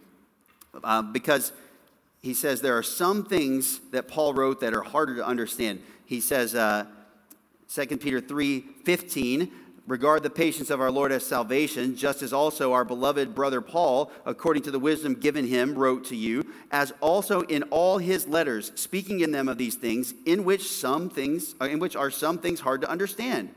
[0.83, 1.53] Uh, because
[2.25, 5.83] he says there are some things that Paul wrote that are harder to understand.
[6.07, 6.87] He says, uh,
[7.69, 9.53] 2 Peter 3 15,
[9.87, 14.11] regard the patience of our Lord as salvation, just as also our beloved brother Paul,
[14.25, 18.73] according to the wisdom given him, wrote to you, as also in all his letters,
[18.75, 22.39] speaking in them of these things, in which some things, uh, in which are some
[22.39, 23.55] things hard to understand,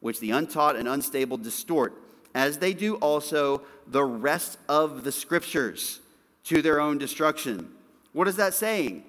[0.00, 1.92] which the untaught and unstable distort,
[2.34, 6.00] as they do also the rest of the scriptures
[6.44, 7.75] to their own destruction.
[8.16, 9.04] What is that saying?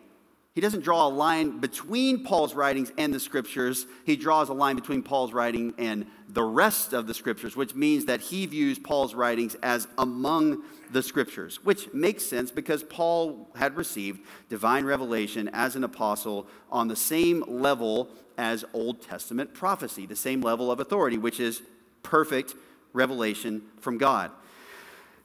[0.54, 3.86] He doesn't draw a line between Paul's writings and the scriptures.
[4.06, 8.04] He draws a line between Paul's writing and the rest of the scriptures, which means
[8.04, 13.78] that he views Paul's writings as among the scriptures, which makes sense because Paul had
[13.78, 20.18] received divine revelation as an apostle on the same level as Old Testament prophecy, the
[20.18, 21.62] same level of authority, which is
[22.04, 22.56] perfect
[22.92, 24.32] revelation from God.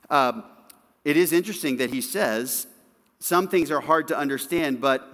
[0.09, 0.45] Um,
[1.05, 2.69] it is interesting that he says
[3.23, 5.09] some things are hard to understand, but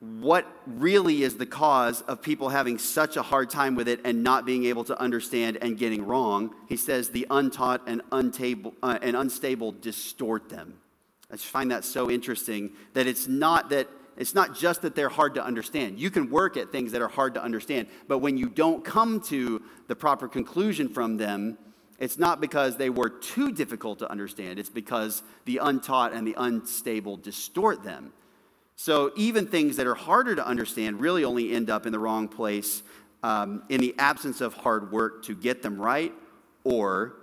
[0.00, 4.22] what really is the cause of people having such a hard time with it and
[4.22, 6.54] not being able to understand and getting wrong?
[6.68, 10.74] He says the untaught and, untable, uh, and unstable distort them.
[11.30, 13.88] I just find that so interesting that it's not that
[14.18, 15.98] it's not just that they're hard to understand.
[15.98, 19.20] You can work at things that are hard to understand, but when you don't come
[19.22, 21.58] to the proper conclusion from them,
[21.98, 26.34] it's not because they were too difficult to understand, it's because the untaught and the
[26.36, 28.12] unstable distort them.
[28.76, 32.28] So even things that are harder to understand really only end up in the wrong
[32.28, 32.82] place
[33.22, 36.12] um, in the absence of hard work to get them right,
[36.64, 37.14] or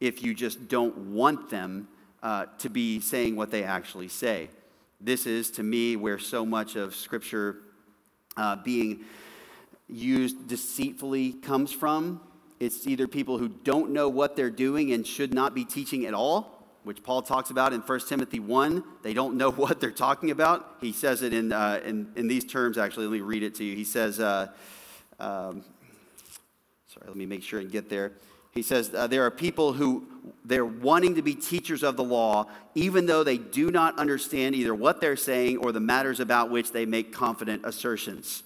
[0.00, 1.88] if you just don't want them
[2.22, 4.50] uh, to be saying what they actually say.
[5.00, 7.56] This is, to me, where so much of Scripture
[8.36, 9.04] uh, being
[9.88, 12.20] used deceitfully comes from
[12.58, 16.14] it's either people who don't know what they're doing and should not be teaching at
[16.14, 18.82] all, which Paul talks about in 1 Timothy 1.
[19.02, 20.76] They don't know what they're talking about.
[20.80, 23.06] He says it in, uh, in, in these terms, actually.
[23.06, 23.76] Let me read it to you.
[23.76, 24.48] He says, uh,
[25.18, 25.64] um,
[26.86, 28.12] sorry, let me make sure and get there.
[28.52, 30.06] He says, uh, There are people who
[30.42, 34.74] they're wanting to be teachers of the law, even though they do not understand either
[34.74, 38.42] what they're saying or the matters about which they make confident assertions.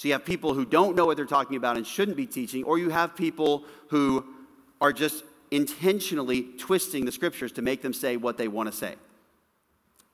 [0.00, 2.64] So you have people who don't know what they're talking about and shouldn't be teaching,
[2.64, 4.24] or you have people who
[4.80, 8.94] are just intentionally twisting the scriptures to make them say what they want to say.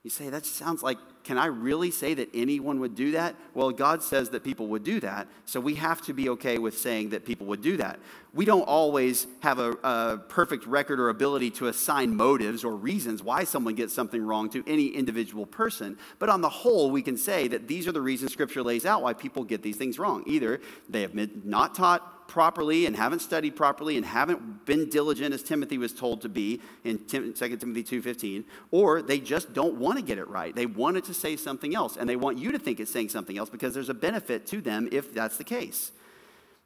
[0.07, 3.35] You say, that sounds like, can I really say that anyone would do that?
[3.55, 6.79] Well, God says that people would do that, so we have to be okay with
[6.79, 7.99] saying that people would do that.
[8.33, 13.21] We don't always have a, a, perfect record or ability to assign motives or reasons
[13.21, 17.17] why someone gets something wrong to any individual person, but on the whole, we can
[17.17, 20.23] say that these are the reasons Scripture lays out why people get these things wrong.
[20.29, 25.43] Either they have not taught properly and haven't studied properly and haven't been diligent as
[25.43, 30.05] Timothy was told to be in 2 Timothy 2:15 or they just don't want to
[30.05, 30.55] get it right.
[30.55, 33.39] They wanted to say something else and they want you to think it's saying something
[33.39, 35.93] else because there's a benefit to them if that's the case.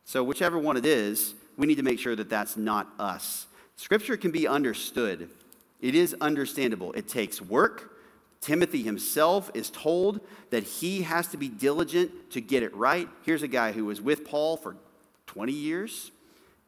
[0.04, 3.46] So whichever one it is, we need to make sure that that's not us.
[3.76, 5.30] Scripture can be understood.
[5.80, 6.92] It is understandable.
[6.92, 7.92] It takes work.
[8.40, 10.20] Timothy himself is told
[10.50, 13.08] that he has to be diligent to get it right.
[13.22, 14.76] Here's a guy who was with Paul for
[15.30, 16.10] 20 years,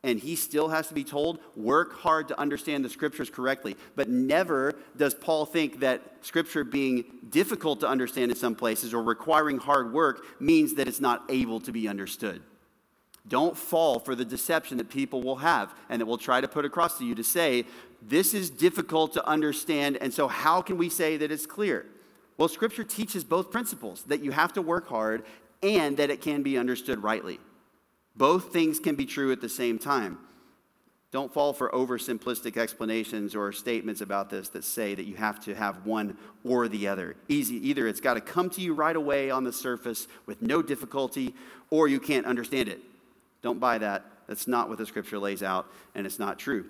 [0.04, 3.76] and he still has to be told, work hard to understand the scriptures correctly.
[3.96, 9.02] But never does Paul think that scripture being difficult to understand in some places or
[9.02, 12.40] requiring hard work means that it's not able to be understood.
[13.26, 16.64] Don't fall for the deception that people will have and that will try to put
[16.64, 17.64] across to you to say,
[18.00, 21.86] this is difficult to understand, and so how can we say that it's clear?
[22.38, 25.24] Well, Scripture teaches both principles that you have to work hard
[25.64, 27.40] and that it can be understood rightly.
[28.16, 30.18] Both things can be true at the same time.
[31.12, 35.54] Don't fall for oversimplistic explanations or statements about this that say that you have to
[35.54, 37.16] have one or the other.
[37.28, 40.62] Easy, either it's got to come to you right away on the surface with no
[40.62, 41.34] difficulty,
[41.68, 42.80] or you can't understand it.
[43.42, 44.06] Don't buy that.
[44.26, 46.64] That's not what the scripture lays out, and it's not true.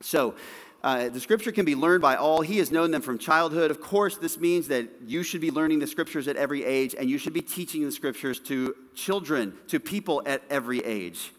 [0.00, 0.34] So,
[0.82, 2.40] uh, the scripture can be learned by all.
[2.40, 3.70] He has known them from childhood.
[3.70, 7.08] Of course, this means that you should be learning the scriptures at every age, and
[7.10, 11.32] you should be teaching the scriptures to children, to people at every age.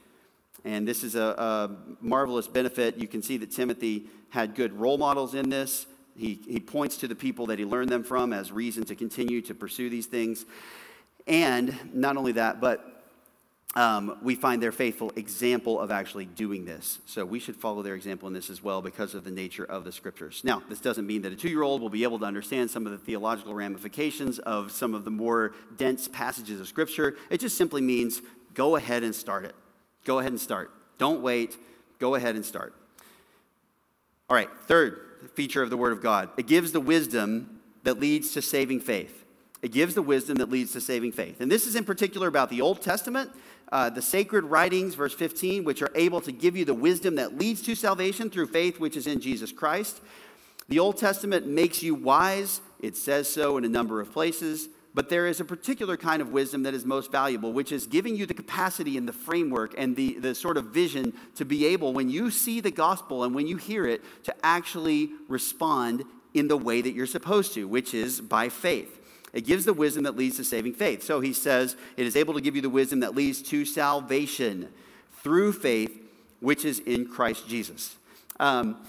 [0.64, 2.98] And this is a, a marvelous benefit.
[2.98, 5.88] You can see that Timothy had good role models in this.
[6.16, 9.42] He, he points to the people that he learned them from as reason to continue
[9.42, 10.46] to pursue these things.
[11.26, 13.01] And not only that, but
[13.74, 17.00] um, we find their faithful example of actually doing this.
[17.06, 19.86] So we should follow their example in this as well because of the nature of
[19.86, 20.42] the scriptures.
[20.44, 22.86] Now, this doesn't mean that a two year old will be able to understand some
[22.86, 27.16] of the theological ramifications of some of the more dense passages of scripture.
[27.30, 28.22] It just simply means
[28.54, 29.56] go ahead and start it.
[30.04, 30.72] Go ahead and start.
[30.98, 31.58] Don't wait.
[32.00, 32.74] Go ahead and start.
[34.30, 35.00] All right, third
[35.36, 39.21] feature of the Word of God it gives the wisdom that leads to saving faith.
[39.62, 41.40] It gives the wisdom that leads to saving faith.
[41.40, 43.32] And this is in particular about the Old Testament
[43.72, 47.38] uh, the sacred writings, verse 15, which are able to give you the wisdom that
[47.38, 50.02] leads to salvation through faith, which is in Jesus Christ.
[50.68, 52.62] The Old Testament makes you wise.
[52.82, 54.68] It says so in a number of places.
[54.94, 58.18] But there is a particular kind of wisdom that is most valuable, which is giving
[58.18, 61.94] you the capacity and the framework and the, the sort of vision to be able,
[61.94, 66.58] when you see the gospel and when you hear it, to actually respond in the
[66.58, 69.01] way that you're supposed to, which is by faith.
[69.34, 71.04] It gives the wisdom that leads to saving faith.
[71.04, 74.70] So he says, it is able to give you the wisdom that leads to salvation
[75.24, 75.98] through faith,
[76.40, 77.96] which is in Christ Jesus.
[78.40, 78.84] Um,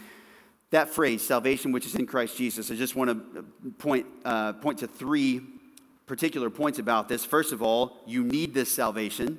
[0.70, 3.44] that phrase, salvation, which is in Christ Jesus, I just want to
[3.78, 5.42] point, uh, point to three
[6.07, 7.24] particular points about this.
[7.24, 9.38] First of all, you need this salvation.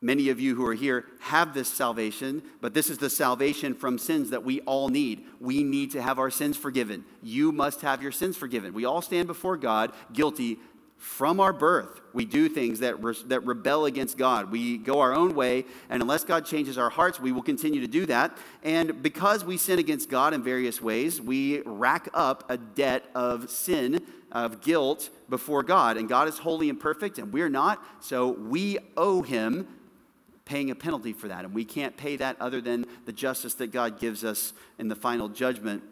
[0.00, 3.98] Many of you who are here have this salvation, but this is the salvation from
[3.98, 5.24] sins that we all need.
[5.40, 7.04] We need to have our sins forgiven.
[7.20, 8.74] You must have your sins forgiven.
[8.74, 10.58] We all stand before God guilty
[10.98, 12.00] from our birth.
[12.12, 14.50] We do things that, re- that rebel against God.
[14.50, 17.86] We go our own way, and unless God changes our hearts, we will continue to
[17.86, 18.36] do that.
[18.62, 23.48] And because we sin against God in various ways, we rack up a debt of
[23.50, 25.96] sin, of guilt before God.
[25.96, 27.82] And God is holy and perfect, and we're not.
[28.00, 29.68] So we owe Him
[30.48, 31.44] paying a penalty for that.
[31.44, 34.96] And we can't pay that other than the justice that God gives us in the
[34.96, 35.82] final judgment.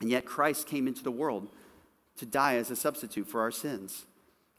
[0.00, 1.48] And yet Christ came into the world
[2.16, 4.06] to die as a substitute for our sins.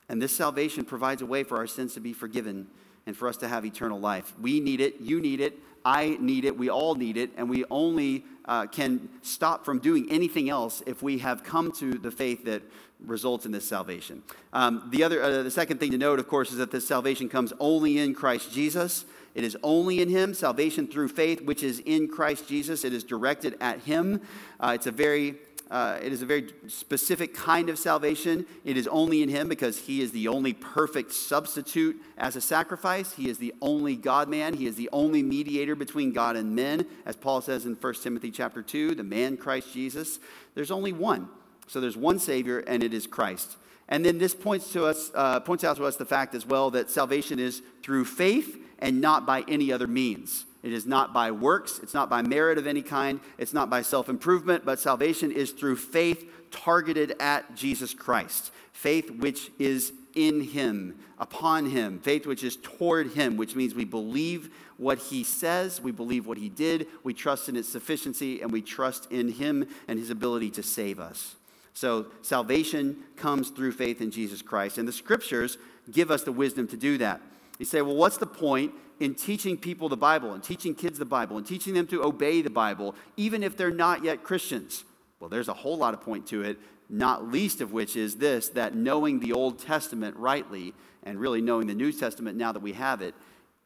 [0.07, 2.67] And this salvation provides a way for our sins to be forgiven.
[3.05, 4.33] and for us to have eternal life.
[4.39, 7.65] We need it, you need it, I need it, we all need it, and we
[7.69, 12.45] only uh, can stop from doing anything else if we have come to the faith
[12.45, 12.61] that
[13.05, 14.23] results in this salvation.
[14.53, 17.27] Um, the other, uh, the second thing to note, of course, is that this salvation
[17.27, 19.03] comes only in Christ Jesus.
[19.35, 22.83] It is only in Him, salvation through faith, which is in Christ Jesus.
[22.83, 24.21] It is directed at Him.
[24.59, 25.35] Uh, it's a very
[25.71, 28.45] uh, it is a very specific kind of salvation.
[28.63, 33.13] It is only in Him because He is the only perfect substitute as a sacrifice.
[33.13, 34.53] He is the only God man.
[34.53, 36.85] He is the only mediator between God and men.
[37.07, 40.19] As Paul says in 1 Timothy chapter 2, the man Christ Jesus.
[40.53, 41.27] There's only one.
[41.65, 43.57] So there's one Savior, and it is Christ.
[43.89, 46.69] And then this points, to us, uh, points out to us the fact as well
[46.71, 50.45] that salvation is through faith and not by any other means.
[50.61, 53.81] It is not by works, it's not by merit of any kind, it's not by
[53.81, 58.51] self improvement, but salvation is through faith targeted at Jesus Christ.
[58.73, 63.85] Faith which is in Him, upon Him, faith which is toward Him, which means we
[63.85, 68.51] believe what He says, we believe what He did, we trust in His sufficiency, and
[68.51, 71.35] we trust in Him and His ability to save us.
[71.73, 75.57] So salvation comes through faith in Jesus Christ, and the scriptures
[75.89, 77.21] give us the wisdom to do that.
[77.59, 81.05] You say, well, what's the point in teaching people the Bible and teaching kids the
[81.05, 84.83] Bible and teaching them to obey the Bible, even if they're not yet Christians?
[85.19, 86.57] Well, there's a whole lot of point to it,
[86.89, 90.73] not least of which is this that knowing the Old Testament rightly
[91.03, 93.15] and really knowing the New Testament now that we have it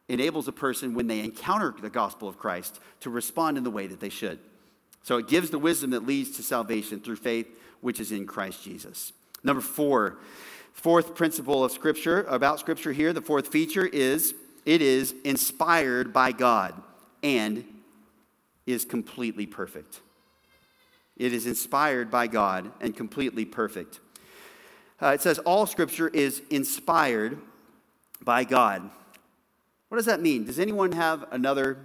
[0.10, 3.88] enables a person, when they encounter the gospel of Christ, to respond in the way
[3.88, 4.40] that they should.
[5.04, 7.48] So it gives the wisdom that leads to salvation through faith,
[7.82, 9.14] which is in Christ Jesus.
[9.44, 10.18] Number four,
[10.78, 16.32] fourth principle of Scripture, about Scripture here, the fourth feature is it is inspired by
[16.32, 16.82] God
[17.24, 17.66] and
[18.68, 20.02] is completely perfect.
[21.18, 24.00] It is inspired by God and completely perfect.
[25.02, 27.40] Uh, it says all Scripture is inspired
[28.22, 28.88] by God.
[29.90, 30.46] What does that mean?
[30.46, 31.80] Does anyone have another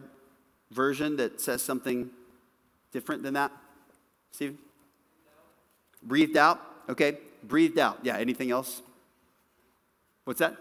[0.71, 2.11] version that says something
[2.93, 3.53] different than that?
[4.33, 4.59] Stephen?
[6.03, 6.61] Breathed out?
[6.91, 7.17] Okay.
[7.43, 8.01] Breathed out.
[8.03, 8.17] Yeah.
[8.17, 8.83] Anything else?
[10.25, 10.57] What's that?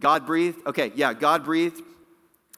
[0.00, 0.58] God breathed?
[0.66, 1.82] Okay, yeah, God breathed.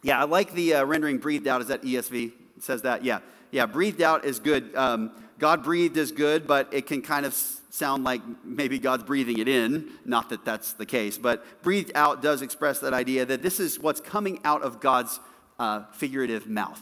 [0.02, 1.60] Yeah, I like the uh, rendering breathed out.
[1.60, 2.32] Is that ESV?
[2.56, 3.04] It says that?
[3.04, 3.20] Yeah.
[3.50, 4.74] Yeah, breathed out is good.
[4.74, 9.38] Um, God breathed is good, but it can kind of sound like maybe God's breathing
[9.38, 9.90] it in.
[10.04, 13.78] Not that that's the case, but breathed out does express that idea that this is
[13.78, 15.20] what's coming out of God's
[15.58, 16.80] uh, figurative mouth.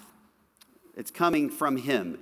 [0.97, 2.19] It's coming from Him.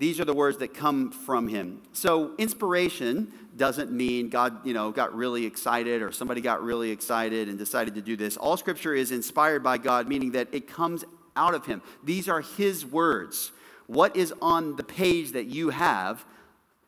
[0.00, 1.82] These are the words that come from him.
[1.92, 7.50] So inspiration doesn't mean God, you know, got really excited or somebody got really excited
[7.50, 8.38] and decided to do this.
[8.38, 11.04] All scripture is inspired by God, meaning that it comes
[11.36, 11.82] out of him.
[12.02, 13.52] These are his words.
[13.88, 16.24] What is on the page that you have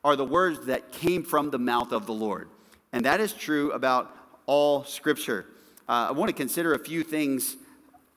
[0.02, 2.48] are the words that came from the mouth of the Lord.
[2.94, 5.44] And that is true about all scripture.
[5.86, 7.58] Uh, I want to consider a few things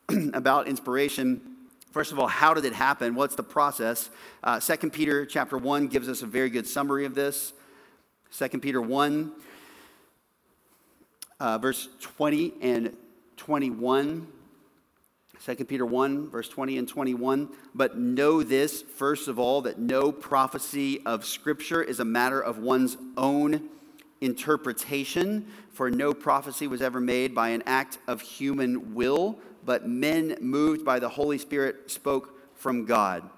[0.34, 1.55] about inspiration
[1.96, 3.16] First of all, how did it happen?
[3.16, 4.10] What's the process?
[4.44, 7.54] Uh, 2 Peter chapter 1 gives us a very good summary of this.
[8.38, 9.32] 2 Peter 1,
[11.40, 12.98] uh, verse 20 and
[13.38, 14.28] 21.
[15.46, 17.48] 2 Peter 1, verse 20 and 21.
[17.74, 22.58] But know this, first of all, that no prophecy of Scripture is a matter of
[22.58, 23.70] one's own
[24.20, 30.38] interpretation, for no prophecy was ever made by an act of human will but men
[30.40, 33.30] moved by the Holy Spirit spoke from God.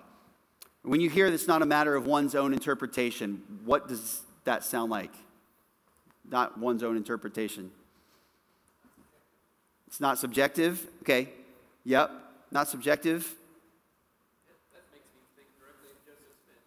[0.84, 4.92] When you hear it's not a matter of one's own interpretation, what does that sound
[4.92, 5.12] like?
[6.30, 7.72] Not one's own interpretation.
[9.88, 10.86] It's not subjective.
[11.02, 11.30] Okay.
[11.86, 12.12] Yep.
[12.52, 13.36] Not subjective.
[14.72, 16.64] That makes me think directly of Joseph Smith.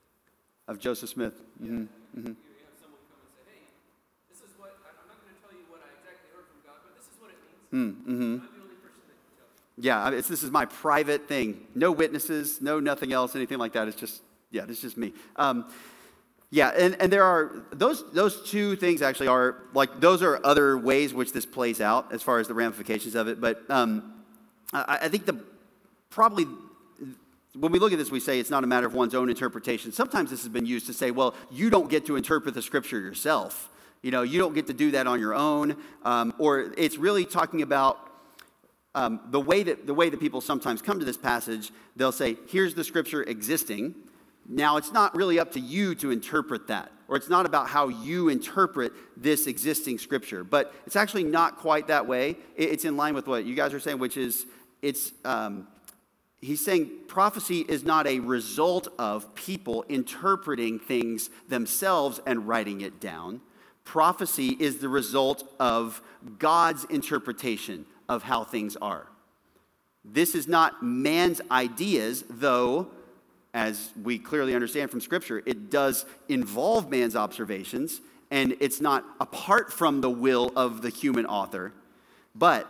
[0.68, 1.34] Of Joseph Smith.
[1.62, 1.84] Mm-hmm.
[2.16, 2.32] Mm-hmm.
[2.32, 3.68] You have someone come and say, hey,
[4.32, 6.80] this is what, I'm not going to tell you what I exactly heard from God,
[6.84, 8.00] but this is what it means.
[8.08, 8.59] Mm-hmm.
[9.82, 11.66] Yeah, this is my private thing.
[11.74, 13.88] No witnesses, no nothing else, anything like that.
[13.88, 15.14] It's just, yeah, is just me.
[15.36, 15.72] Um,
[16.50, 20.76] yeah, and, and there are those those two things actually are like those are other
[20.76, 23.40] ways which this plays out as far as the ramifications of it.
[23.40, 24.22] But um,
[24.72, 25.40] I, I think the
[26.10, 26.46] probably
[27.54, 29.92] when we look at this, we say it's not a matter of one's own interpretation.
[29.92, 33.00] Sometimes this has been used to say, well, you don't get to interpret the scripture
[33.00, 33.68] yourself.
[34.02, 35.76] You know, you don't get to do that on your own.
[36.04, 38.09] Um, or it's really talking about
[38.94, 42.36] um, the, way that, the way that people sometimes come to this passage, they'll say,
[42.48, 43.94] here's the scripture existing.
[44.48, 47.88] Now, it's not really up to you to interpret that, or it's not about how
[47.88, 52.36] you interpret this existing scripture, but it's actually not quite that way.
[52.56, 54.46] It's in line with what you guys are saying, which is
[54.82, 55.68] it's, um,
[56.40, 62.98] he's saying prophecy is not a result of people interpreting things themselves and writing it
[62.98, 63.40] down.
[63.84, 66.02] Prophecy is the result of
[66.38, 69.06] God's interpretation of how things are.
[70.04, 72.88] This is not man's ideas, though,
[73.54, 78.00] as we clearly understand from Scripture, it does involve man's observations,
[78.30, 81.72] and it's not apart from the will of the human author,
[82.34, 82.68] but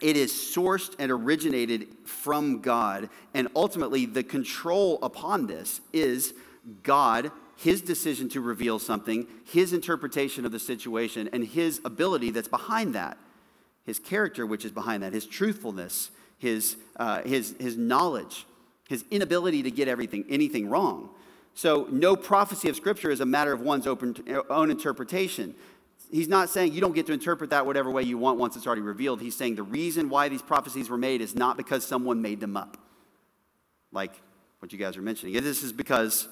[0.00, 3.10] it is sourced and originated from God.
[3.34, 6.34] And ultimately, the control upon this is
[6.82, 12.48] God, His decision to reveal something, His interpretation of the situation, and His ability that's
[12.48, 13.18] behind that.
[13.88, 18.46] His character, which is behind that, His truthfulness, His, uh, his, his knowledge,
[18.88, 21.08] His inability to get everything, anything wrong.
[21.54, 24.14] So, no prophecy of Scripture is a matter of one's open,
[24.48, 25.54] own interpretation
[26.10, 28.66] he's not saying you don't get to interpret that whatever way you want once it's
[28.66, 29.20] already revealed.
[29.20, 32.56] He's saying the reason why these prophecies were made is not because someone made them
[32.56, 32.76] up,
[33.92, 34.12] like
[34.60, 35.34] what you guys are mentioning.
[35.34, 36.28] This is because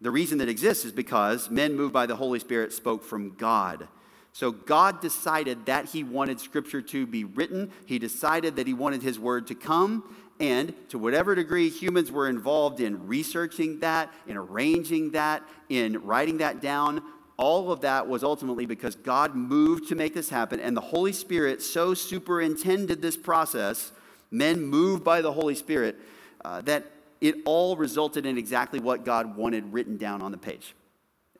[0.00, 3.88] the reason that exists is because men moved by the Holy Spirit spoke from God.
[4.34, 7.70] So God decided that he wanted Scripture to be written.
[7.86, 10.12] He decided that he wanted his word to come.
[10.40, 16.38] And to whatever degree humans were involved in researching that, in arranging that, in writing
[16.38, 17.00] that down,
[17.36, 21.12] all of that was ultimately because God moved to make this happen, and the Holy
[21.12, 23.92] Spirit so superintended this process,
[24.32, 25.96] men moved by the Holy Spirit,
[26.44, 26.84] uh, that
[27.20, 30.74] it all resulted in exactly what God wanted written down on the page.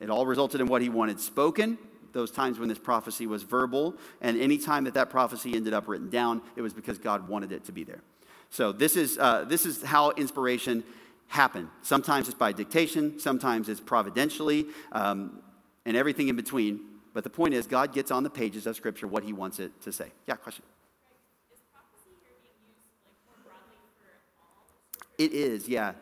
[0.01, 1.79] It all resulted in what He wanted spoken,
[2.15, 5.87] those times when this prophecy was verbal, and any time that that prophecy ended up
[5.87, 8.01] written down, it was because God wanted it to be there.
[8.49, 10.83] So this is, uh, this is how inspiration
[11.29, 11.69] happened.
[11.83, 14.67] Sometimes it's by dictation, sometimes it's providentially.
[14.93, 15.43] Um,
[15.87, 16.81] and everything in between.
[17.13, 19.81] But the point is, God gets on the pages of Scripture what He wants it
[19.83, 20.11] to say.
[20.27, 20.65] Yeah, question.
[25.17, 25.93] It is, yeah.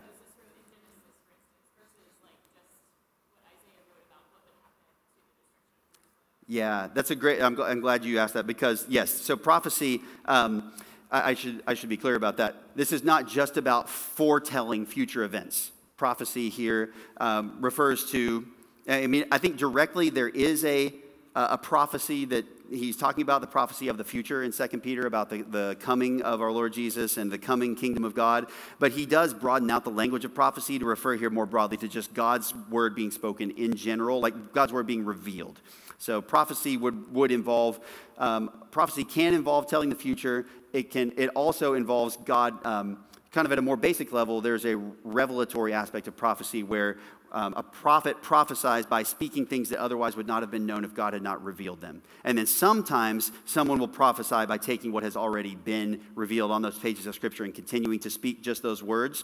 [6.53, 7.40] Yeah, that's a great.
[7.40, 9.11] I'm, I'm, glad you asked that because yes.
[9.11, 10.03] So prophecy.
[10.26, 10.74] Um,
[11.11, 12.57] I, I, should I should be clear about that.
[12.76, 15.72] This is not just about foretelling future events.
[15.96, 18.46] Prophecy here um, refers to
[18.86, 20.92] I mean, I think directly there is a,
[21.34, 25.30] a prophecy that he's talking about the prophecy of the future in 2 Peter about
[25.30, 28.46] the, the coming of our Lord Jesus and the coming kingdom of God.
[28.78, 31.88] But he does broaden out the language of prophecy to refer here more broadly to
[31.88, 35.61] just God's word being spoken in general, like God's word being revealed.
[36.03, 37.78] So prophecy would, would involve,
[38.18, 40.46] um, prophecy can involve telling the future.
[40.72, 42.66] It, can, it also involves God.
[42.66, 46.98] Um, kind of at a more basic level, there's a revelatory aspect of prophecy where
[47.30, 50.92] um, a prophet prophesies by speaking things that otherwise would not have been known if
[50.92, 52.03] God had not revealed them.
[52.24, 56.80] And then sometimes someone will prophesy by taking what has already been revealed on those
[56.80, 59.22] pages of Scripture and continuing to speak just those words.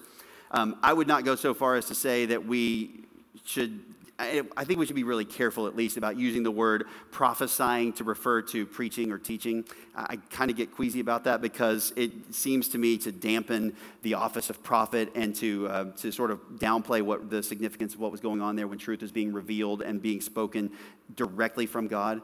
[0.53, 3.05] Um, I would not go so far as to say that we
[3.45, 3.81] should
[4.21, 8.05] I think we should be really careful, at least, about using the word prophesying to
[8.05, 9.65] refer to preaching or teaching.
[9.95, 14.15] I kind of get queasy about that because it seems to me to dampen the
[14.15, 18.11] office of prophet and to, uh, to sort of downplay what the significance of what
[18.11, 20.73] was going on there when truth is being revealed and being spoken
[21.15, 22.21] directly from God.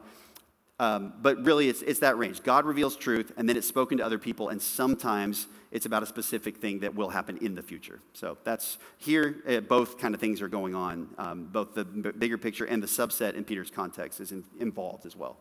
[0.81, 2.43] Um, but really, it's, it's that range.
[2.43, 6.07] God reveals truth, and then it's spoken to other people, and sometimes it's about a
[6.07, 8.01] specific thing that will happen in the future.
[8.13, 11.09] So that's here, uh, both kind of things are going on.
[11.17, 15.07] Um, both the b- bigger picture and the subset in Peter's context is in, involved
[15.07, 15.37] as well.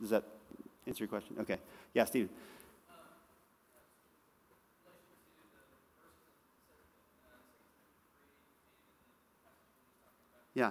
[0.00, 0.24] Does that
[0.86, 1.36] answer your question?
[1.40, 1.58] Okay.
[1.92, 2.30] Yeah, Stephen.
[10.54, 10.70] Yeah.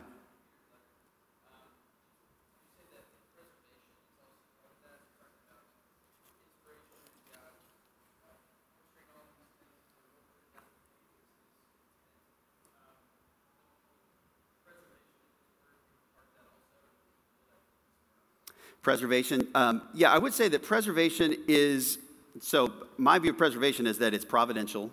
[18.83, 19.47] Preservation.
[19.55, 21.99] Um, yeah, I would say that preservation is
[22.41, 22.71] so.
[22.97, 24.91] My view of preservation is that it's providential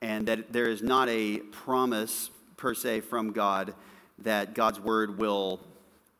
[0.00, 3.74] and that there is not a promise per se from God
[4.18, 5.60] that God's word will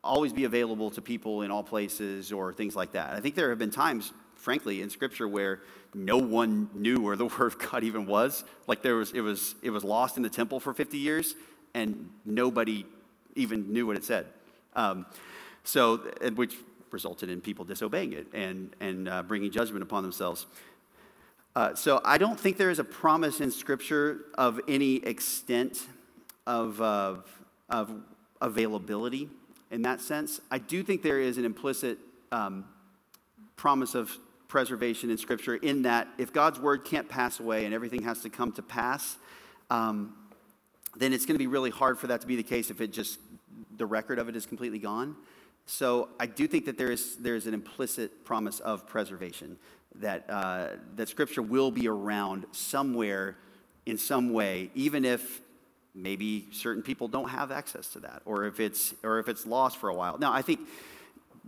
[0.03, 3.13] always be available to people in all places or things like that.
[3.13, 5.61] I think there have been times, frankly, in Scripture where
[5.95, 8.43] no one knew where the word of God even was.
[8.67, 11.37] Like there was, it was, it was lost in the temple for 50 years,
[11.75, 12.85] and nobody
[13.37, 14.27] even knew what it said.
[14.75, 15.07] Um,
[15.65, 15.99] so,
[16.35, 16.57] which
[16.93, 20.47] resulted in people disobeying it and, and uh, bringing judgment upon themselves.
[21.55, 25.87] Uh, so I don't think there is a promise in Scripture of any extent
[26.47, 27.17] of, uh,
[27.69, 27.91] of
[28.41, 29.29] availability
[29.71, 30.41] in that sense.
[30.51, 31.99] I do think there is an implicit
[32.31, 32.65] um,
[33.57, 34.17] promise of
[34.49, 38.31] preservation in Scripture in that if God's word can't pass away and everything has to
[38.31, 39.17] come to pass,
[39.71, 40.15] um,
[40.97, 42.93] then it's going to be really hard for that to be the case if it
[42.93, 43.19] just
[43.77, 45.17] the record of it is completely gone.
[45.67, 49.57] So I do think that there is, there is an implicit promise of preservation,
[49.97, 53.37] that, uh, that Scripture will be around somewhere
[53.87, 55.41] in some way, even if
[55.95, 59.77] maybe certain people don't have access to that, or if it's, or if it's lost
[59.77, 60.19] for a while.
[60.19, 60.61] Now, I think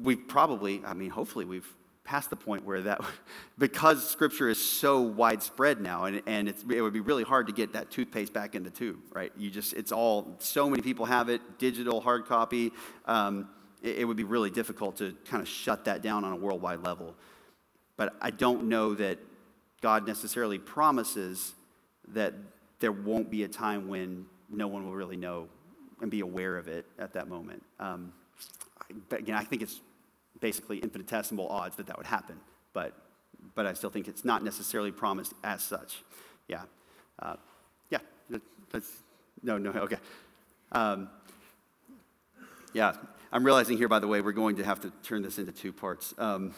[0.01, 1.69] we've probably, I mean, hopefully we've
[2.05, 3.01] passed the point where that,
[3.59, 7.53] because Scripture is so widespread now, and, and it's, it would be really hard to
[7.53, 9.33] get that toothpaste back in the tube, right?
[9.37, 12.73] You just, it's all, so many people have it, digital, hard copy.
[13.07, 13.49] Um,
[13.85, 16.85] it, it would be really difficult to kind of shut that down on a worldwide
[16.85, 17.15] level.
[17.97, 19.19] But I don't know that
[19.81, 21.53] God necessarily promises
[22.09, 22.35] that
[22.81, 25.49] there won't be a time when no one will really know
[26.01, 27.63] and be aware of it at that moment.
[27.79, 28.13] Um,
[29.11, 29.81] again, I think it's
[30.41, 32.41] basically infinitesimal odds that that would happen,
[32.73, 32.93] but,
[33.55, 36.03] but I still think it's not necessarily promised as such.
[36.49, 36.63] Yeah.
[37.19, 37.37] Uh,
[37.91, 37.99] yeah.
[38.71, 38.91] That's,
[39.43, 39.99] no, no, okay.
[40.73, 41.09] Um,
[42.73, 42.95] yeah.
[43.33, 45.73] I'm realizing here, by the way, we're going to have to turn this into two
[45.73, 46.15] parts.
[46.19, 46.55] Um,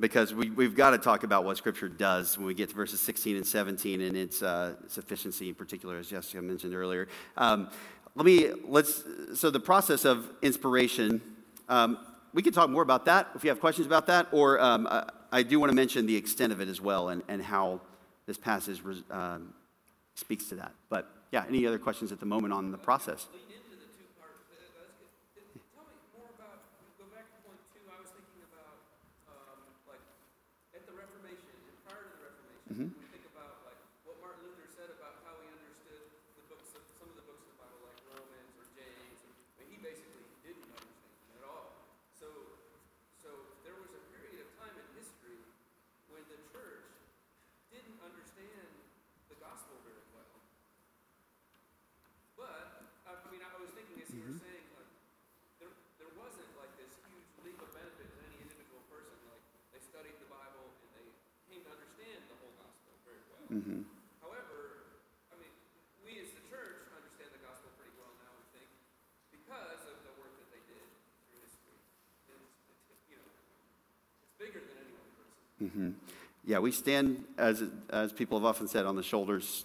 [0.00, 3.00] because we, we've got to talk about what Scripture does when we get to verses
[3.00, 7.08] 16 and 17 and its uh, sufficiency in particular, as Jessica mentioned earlier.
[7.36, 7.68] Um,
[8.14, 9.02] let me, let's,
[9.34, 11.20] so the process of inspiration,
[11.68, 11.98] um,
[12.32, 15.08] we can talk more about that if you have questions about that, or um, I,
[15.32, 17.80] I, do want to mention the extent of it as well and, and how
[18.26, 18.80] this passage
[19.10, 19.54] um,
[20.14, 20.72] speaks to that.
[20.88, 23.26] But yeah, any other questions at the moment on the process?
[32.68, 32.94] Mm-hmm.
[32.94, 36.04] We think about like what Martin Luther said about how he understood
[36.36, 39.24] the books of some of the books of the Bible, like Romans or James.
[39.24, 41.80] Or, I mean, he basically didn't understand them at all.
[42.20, 42.28] So,
[43.16, 45.48] so there was a period of time in history
[46.12, 46.92] when the church
[47.72, 48.68] didn't understand
[49.32, 50.28] the gospel very well.
[52.36, 54.36] But I mean, I was thinking as you mm-hmm.
[54.36, 54.92] were saying, like
[55.56, 59.16] there there wasn't like this huge leap of benefit to any individual person.
[59.24, 59.40] Like
[59.72, 61.08] they studied the Bible and they
[61.48, 62.36] came to understand the
[63.48, 63.80] Mm-hmm.
[64.20, 64.92] However,
[65.32, 65.48] I mean,
[66.04, 68.68] we as the church understand the gospel pretty well now, we think,
[69.32, 70.84] because of the work that they did
[71.24, 71.80] through history.
[72.28, 73.24] It's, it's you know,
[74.20, 75.67] it's bigger than any one person.
[75.78, 75.90] Mm-hmm.
[76.44, 79.64] Yeah, we stand, as, as people have often said, on the shoulders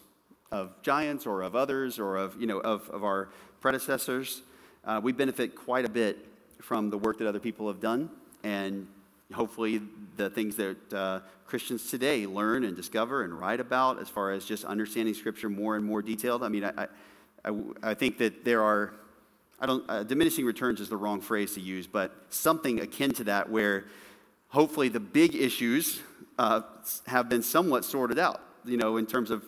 [0.52, 3.30] of giants or of others or of, you know, of, of our
[3.62, 4.42] predecessors.
[4.86, 6.18] Uh, we benefit quite a bit
[6.62, 8.10] from the work that other people have done.
[8.44, 8.88] And
[9.34, 9.82] hopefully
[10.18, 14.46] the things that uh, Christians today learn and discover and write about as far as
[14.46, 16.44] just understanding Scripture more and more detailed.
[16.44, 16.88] I mean, I,
[17.44, 18.94] I, I think that there are,
[19.60, 23.24] I don't, uh, diminishing returns is the wrong phrase to use, but something akin to
[23.24, 23.86] that where
[24.54, 26.00] hopefully the big issues
[26.38, 26.62] uh,
[27.08, 29.44] have been somewhat sorted out, you know, in terms of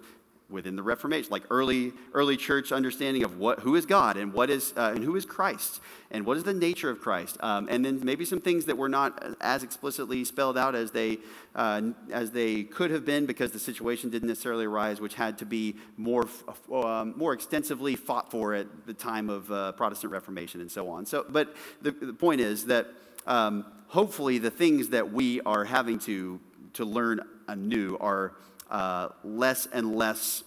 [0.49, 4.49] within the Reformation, like early early church understanding of what who is God and what
[4.49, 5.79] is uh, and who is Christ
[6.11, 8.89] and what is the nature of Christ, um, and then maybe some things that were
[8.89, 11.19] not as explicitly spelled out as they
[11.55, 11.81] uh,
[12.11, 15.75] as they could have been because the situation didn't necessarily arise, which had to be
[15.97, 16.27] more
[16.71, 21.05] um, more extensively fought for at the time of uh, Protestant Reformation and so on.
[21.05, 22.87] So, but the, the point is that
[23.25, 26.39] um, hopefully the things that we are having to
[26.73, 28.33] to learn anew are
[28.69, 30.43] uh, less and less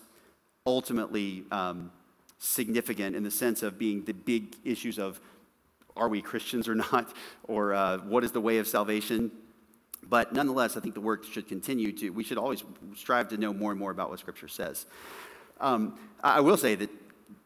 [0.67, 1.91] ultimately um,
[2.39, 5.21] significant in the sense of being the big issues of
[5.97, 7.13] are we Christians or not,
[7.45, 9.31] or uh, what is the way of salvation.
[10.09, 12.63] But nonetheless, I think the work should continue to, we should always
[12.95, 14.87] strive to know more and more about what Scripture says.
[15.61, 16.91] Um, I will say that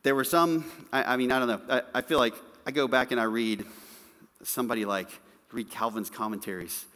[0.03, 2.35] there were some, I, I mean, I don't know, I, I, feel like
[2.66, 3.64] I go back and I read
[4.43, 5.09] somebody like,
[5.53, 6.86] read Calvin's commentaries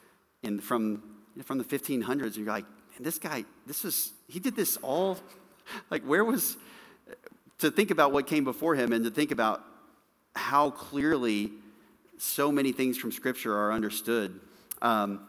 [0.42, 1.02] in, from,
[1.44, 2.64] from the 1500s, and you're like,
[2.96, 5.18] and this guy, this is, he did this all,
[5.90, 6.56] like, where was,
[7.58, 9.62] to think about what came before him and to think about
[10.34, 11.50] how clearly
[12.18, 14.40] so many things from Scripture are understood.
[14.82, 15.26] Um,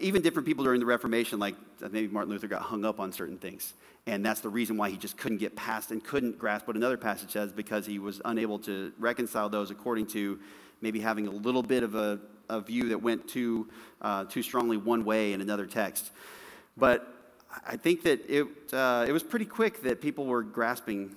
[0.00, 3.38] even different people during the Reformation, like maybe Martin Luther, got hung up on certain
[3.38, 3.74] things.
[4.06, 6.96] And that's the reason why he just couldn't get past and couldn't grasp what another
[6.96, 10.38] passage says because he was unable to reconcile those according to
[10.80, 13.68] maybe having a little bit of a, a view that went too,
[14.00, 16.10] uh, too strongly one way in another text.
[16.76, 17.06] But
[17.66, 21.16] I think that it, uh, it was pretty quick that people were grasping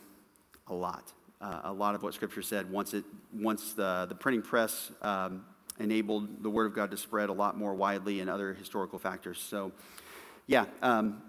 [0.67, 1.11] a lot,
[1.41, 5.45] uh, a lot of what Scripture said once, it, once the, the printing press um,
[5.79, 9.39] enabled the Word of God to spread a lot more widely and other historical factors.
[9.39, 9.71] So,
[10.45, 11.21] yeah, um,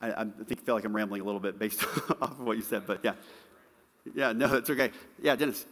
[0.00, 1.82] I, I think feel like I'm rambling a little bit based
[2.20, 3.14] off of what you said, but yeah.
[4.14, 4.90] Yeah, no, it's okay.
[5.20, 5.66] Yeah, Dennis.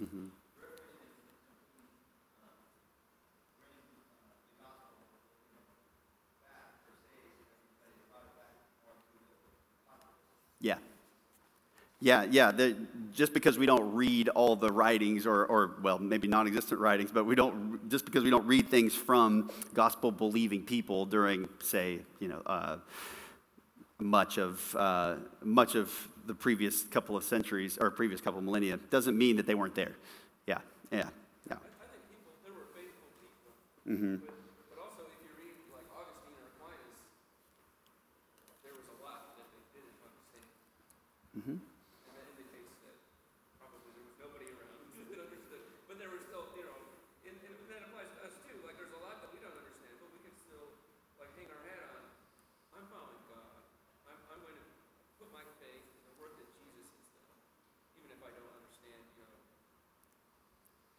[0.00, 0.26] Mm-hmm.
[10.60, 10.76] Yeah.
[12.00, 12.50] Yeah, yeah.
[12.50, 12.76] The,
[13.12, 17.10] just because we don't read all the writings, or, or well, maybe non existent writings,
[17.10, 22.00] but we don't, just because we don't read things from gospel believing people during, say,
[22.20, 22.76] you know, uh,
[23.98, 25.90] much of, uh, much of
[26.26, 29.74] the previous couple of centuries or previous couple of millennia, doesn't mean that they weren't
[29.74, 29.96] there.
[30.46, 30.58] Yeah,
[30.90, 31.08] yeah,
[31.48, 31.56] yeah.
[31.56, 33.50] I, think people, there were faithful people.
[33.86, 34.26] Mm-hmm.
[34.26, 34.34] But,
[34.74, 36.98] but also, if you read like Augustine or Aquinas,
[38.66, 40.46] there was a lot that they didn't understand.
[41.38, 41.58] Mm-hmm.
[41.62, 42.96] And that indicates that
[43.62, 45.62] probably there was nobody around who understood.
[45.86, 46.78] But there was still, you know,
[47.26, 48.58] and, and that applies to us too.
[48.66, 50.66] Like there's a lot that we don't understand, but we can still
[51.22, 52.02] like hang our hat on.
[52.76, 53.62] I'm following God.
[54.10, 54.66] I'm, I'm going to
[55.16, 57.38] put my faith in the work that Jesus has done,
[57.96, 59.36] even if I don't understand, you know,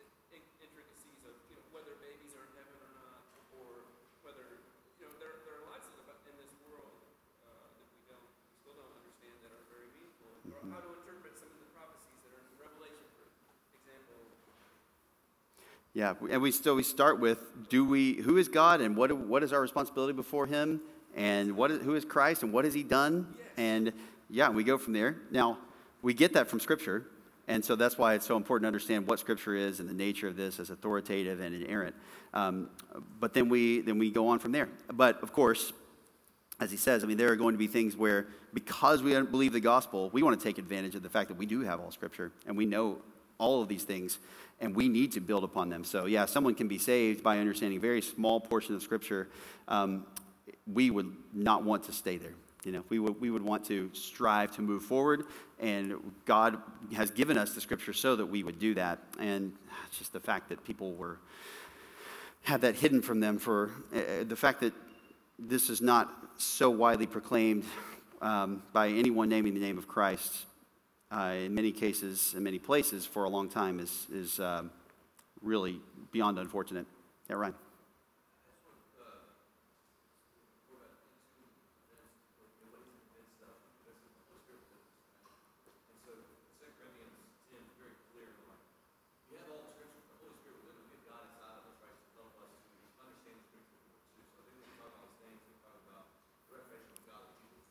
[0.02, 3.22] the in- intricacies of you know whether babies are in heaven or not,
[3.62, 3.86] or
[4.26, 4.42] whether
[4.98, 6.98] you know there, there are lots of about in this world
[7.46, 10.34] uh, that we don't we still don't understand that are very meaningful.
[10.50, 13.30] Or how to interpret some of the prophecies that are in Revelation, for
[13.78, 14.18] example.
[15.94, 19.44] Yeah, and we still we start with do we who is God and what what
[19.44, 20.82] is our responsibility before Him
[21.16, 23.92] and what is, who is Christ and what has He done and
[24.30, 25.18] yeah we go from there.
[25.32, 25.58] Now
[26.02, 27.08] we get that from Scripture,
[27.48, 30.28] and so that's why it's so important to understand what Scripture is and the nature
[30.28, 31.96] of this as authoritative and inerrant.
[32.34, 32.70] Um,
[33.20, 34.70] but then we then we go on from there.
[34.94, 35.74] But of course,
[36.60, 39.30] as he says, I mean, there are going to be things where, because we don't
[39.30, 41.80] believe the gospel, we want to take advantage of the fact that we do have
[41.80, 43.00] all scripture and we know
[43.38, 44.20] all of these things
[44.60, 45.84] and we need to build upon them.
[45.84, 49.28] So, yeah, someone can be saved by understanding a very small portion of scripture.
[49.68, 50.06] Um,
[50.72, 52.34] we would not want to stay there.
[52.64, 55.26] You know, we would, we would want to strive to move forward,
[55.60, 55.94] and
[56.26, 56.58] God
[56.94, 59.00] has given us the scripture so that we would do that.
[59.20, 59.54] And
[59.98, 61.20] just the fact that people were
[62.44, 64.74] had that hidden from them for uh, the fact that
[65.38, 67.64] this is not so widely proclaimed
[68.22, 70.46] um, by anyone naming the name of Christ
[71.12, 74.72] uh, in many cases, in many places, for a long time is, is um,
[75.42, 75.80] really
[76.12, 76.86] beyond unfortunate.
[77.30, 77.56] Yeah, Ryan.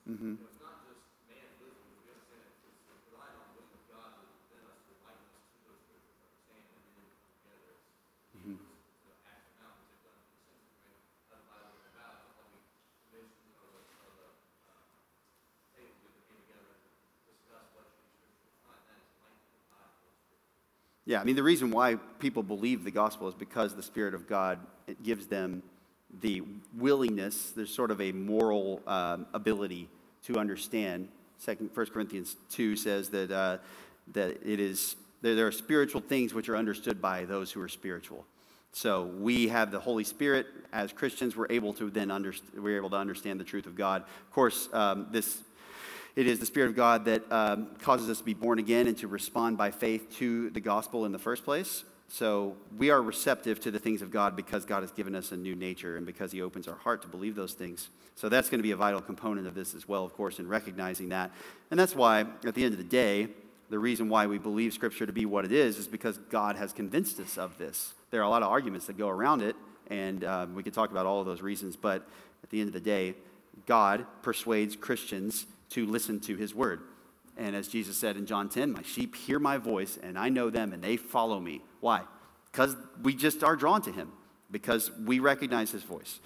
[0.09, 0.35] Mm-hmm.
[21.07, 24.29] Yeah, I mean, the reason why people believe the gospel is because the Spirit of
[24.29, 24.59] God
[25.05, 25.63] gives them
[26.21, 26.43] the
[26.77, 29.89] willingness, there's sort of a moral um, ability
[30.25, 31.09] to understand.
[31.39, 33.59] Second, 1 Corinthians 2 says that, uh,
[34.15, 37.69] that it is, there, there are spiritual things which are understood by those who are
[37.69, 38.25] spiritual.
[38.73, 41.37] So we have the Holy Spirit as Christians.
[41.37, 42.63] We're able to then understand.
[42.63, 44.03] We're able to understand the truth of God.
[44.03, 45.41] Of course, um, this
[46.17, 48.97] it is the Spirit of God that um, causes us to be born again and
[48.99, 51.85] to respond by faith to the gospel in the first place.
[52.09, 55.37] So we are receptive to the things of God because God has given us a
[55.37, 57.91] new nature and because He opens our heart to believe those things.
[58.15, 60.49] So that's going to be a vital component of this as well, of course, in
[60.49, 61.33] recognizing that.
[61.71, 63.29] And that's why, at the end of the day,
[63.69, 66.73] the reason why we believe Scripture to be what it is is because God has
[66.73, 67.93] convinced us of this.
[68.11, 69.57] There are a lot of arguments that go around it,
[69.89, 72.09] and um, we could talk about all of those reasons, but
[72.43, 73.15] at the end of the day,
[73.67, 76.81] God persuades Christians to listen to His word.
[77.37, 80.49] And as Jesus said in John 10, my sheep hear my voice, and I know
[80.49, 81.61] them, and they follow me.
[81.81, 82.03] Why?
[82.51, 84.11] Because we just are drawn to him,
[84.51, 86.21] because we recognize his voice.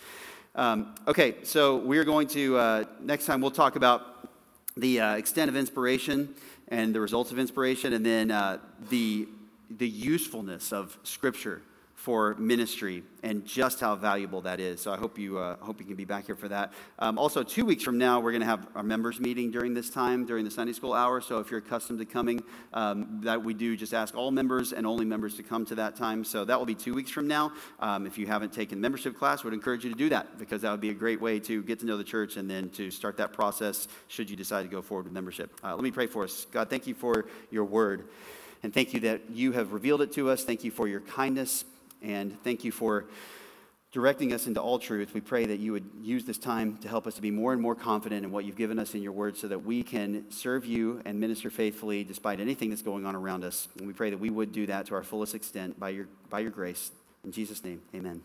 [0.55, 4.29] Um, okay, so we're going to, uh, next time, we'll talk about
[4.77, 6.35] the uh, extent of inspiration
[6.69, 9.27] and the results of inspiration, and then uh, the,
[9.69, 11.61] the usefulness of Scripture
[12.01, 14.81] for ministry and just how valuable that is.
[14.81, 16.73] So I hope you uh, hope you can be back here for that.
[16.99, 19.91] Um, also, two weeks from now, we're going to have our members meeting during this
[19.91, 21.21] time during the Sunday school hour.
[21.21, 22.43] So if you're accustomed to coming,
[22.73, 25.95] um, that we do just ask all members and only members to come to that
[25.95, 26.25] time.
[26.25, 27.53] So that will be two weeks from now.
[27.81, 30.71] Um, if you haven't taken membership class, would encourage you to do that because that
[30.71, 33.19] would be a great way to get to know the church and then to start
[33.19, 35.53] that process should you decide to go forward with membership.
[35.63, 36.47] Uh, let me pray for us.
[36.51, 38.09] God, thank you for your word.
[38.63, 40.45] And thank you that you have revealed it to us.
[40.45, 41.67] Thank you for your kindness.
[42.03, 43.07] And thank you for
[43.93, 45.13] directing us into all truth.
[45.15, 47.61] We pray that you would use this time to help us to be more and
[47.61, 50.65] more confident in what you've given us in your word so that we can serve
[50.65, 53.69] you and minister faithfully despite anything that's going on around us.
[53.79, 56.41] And we pray that we would do that to our fullest extent by your, by
[56.41, 56.93] your grace.
[57.25, 58.23] In Jesus' name, amen.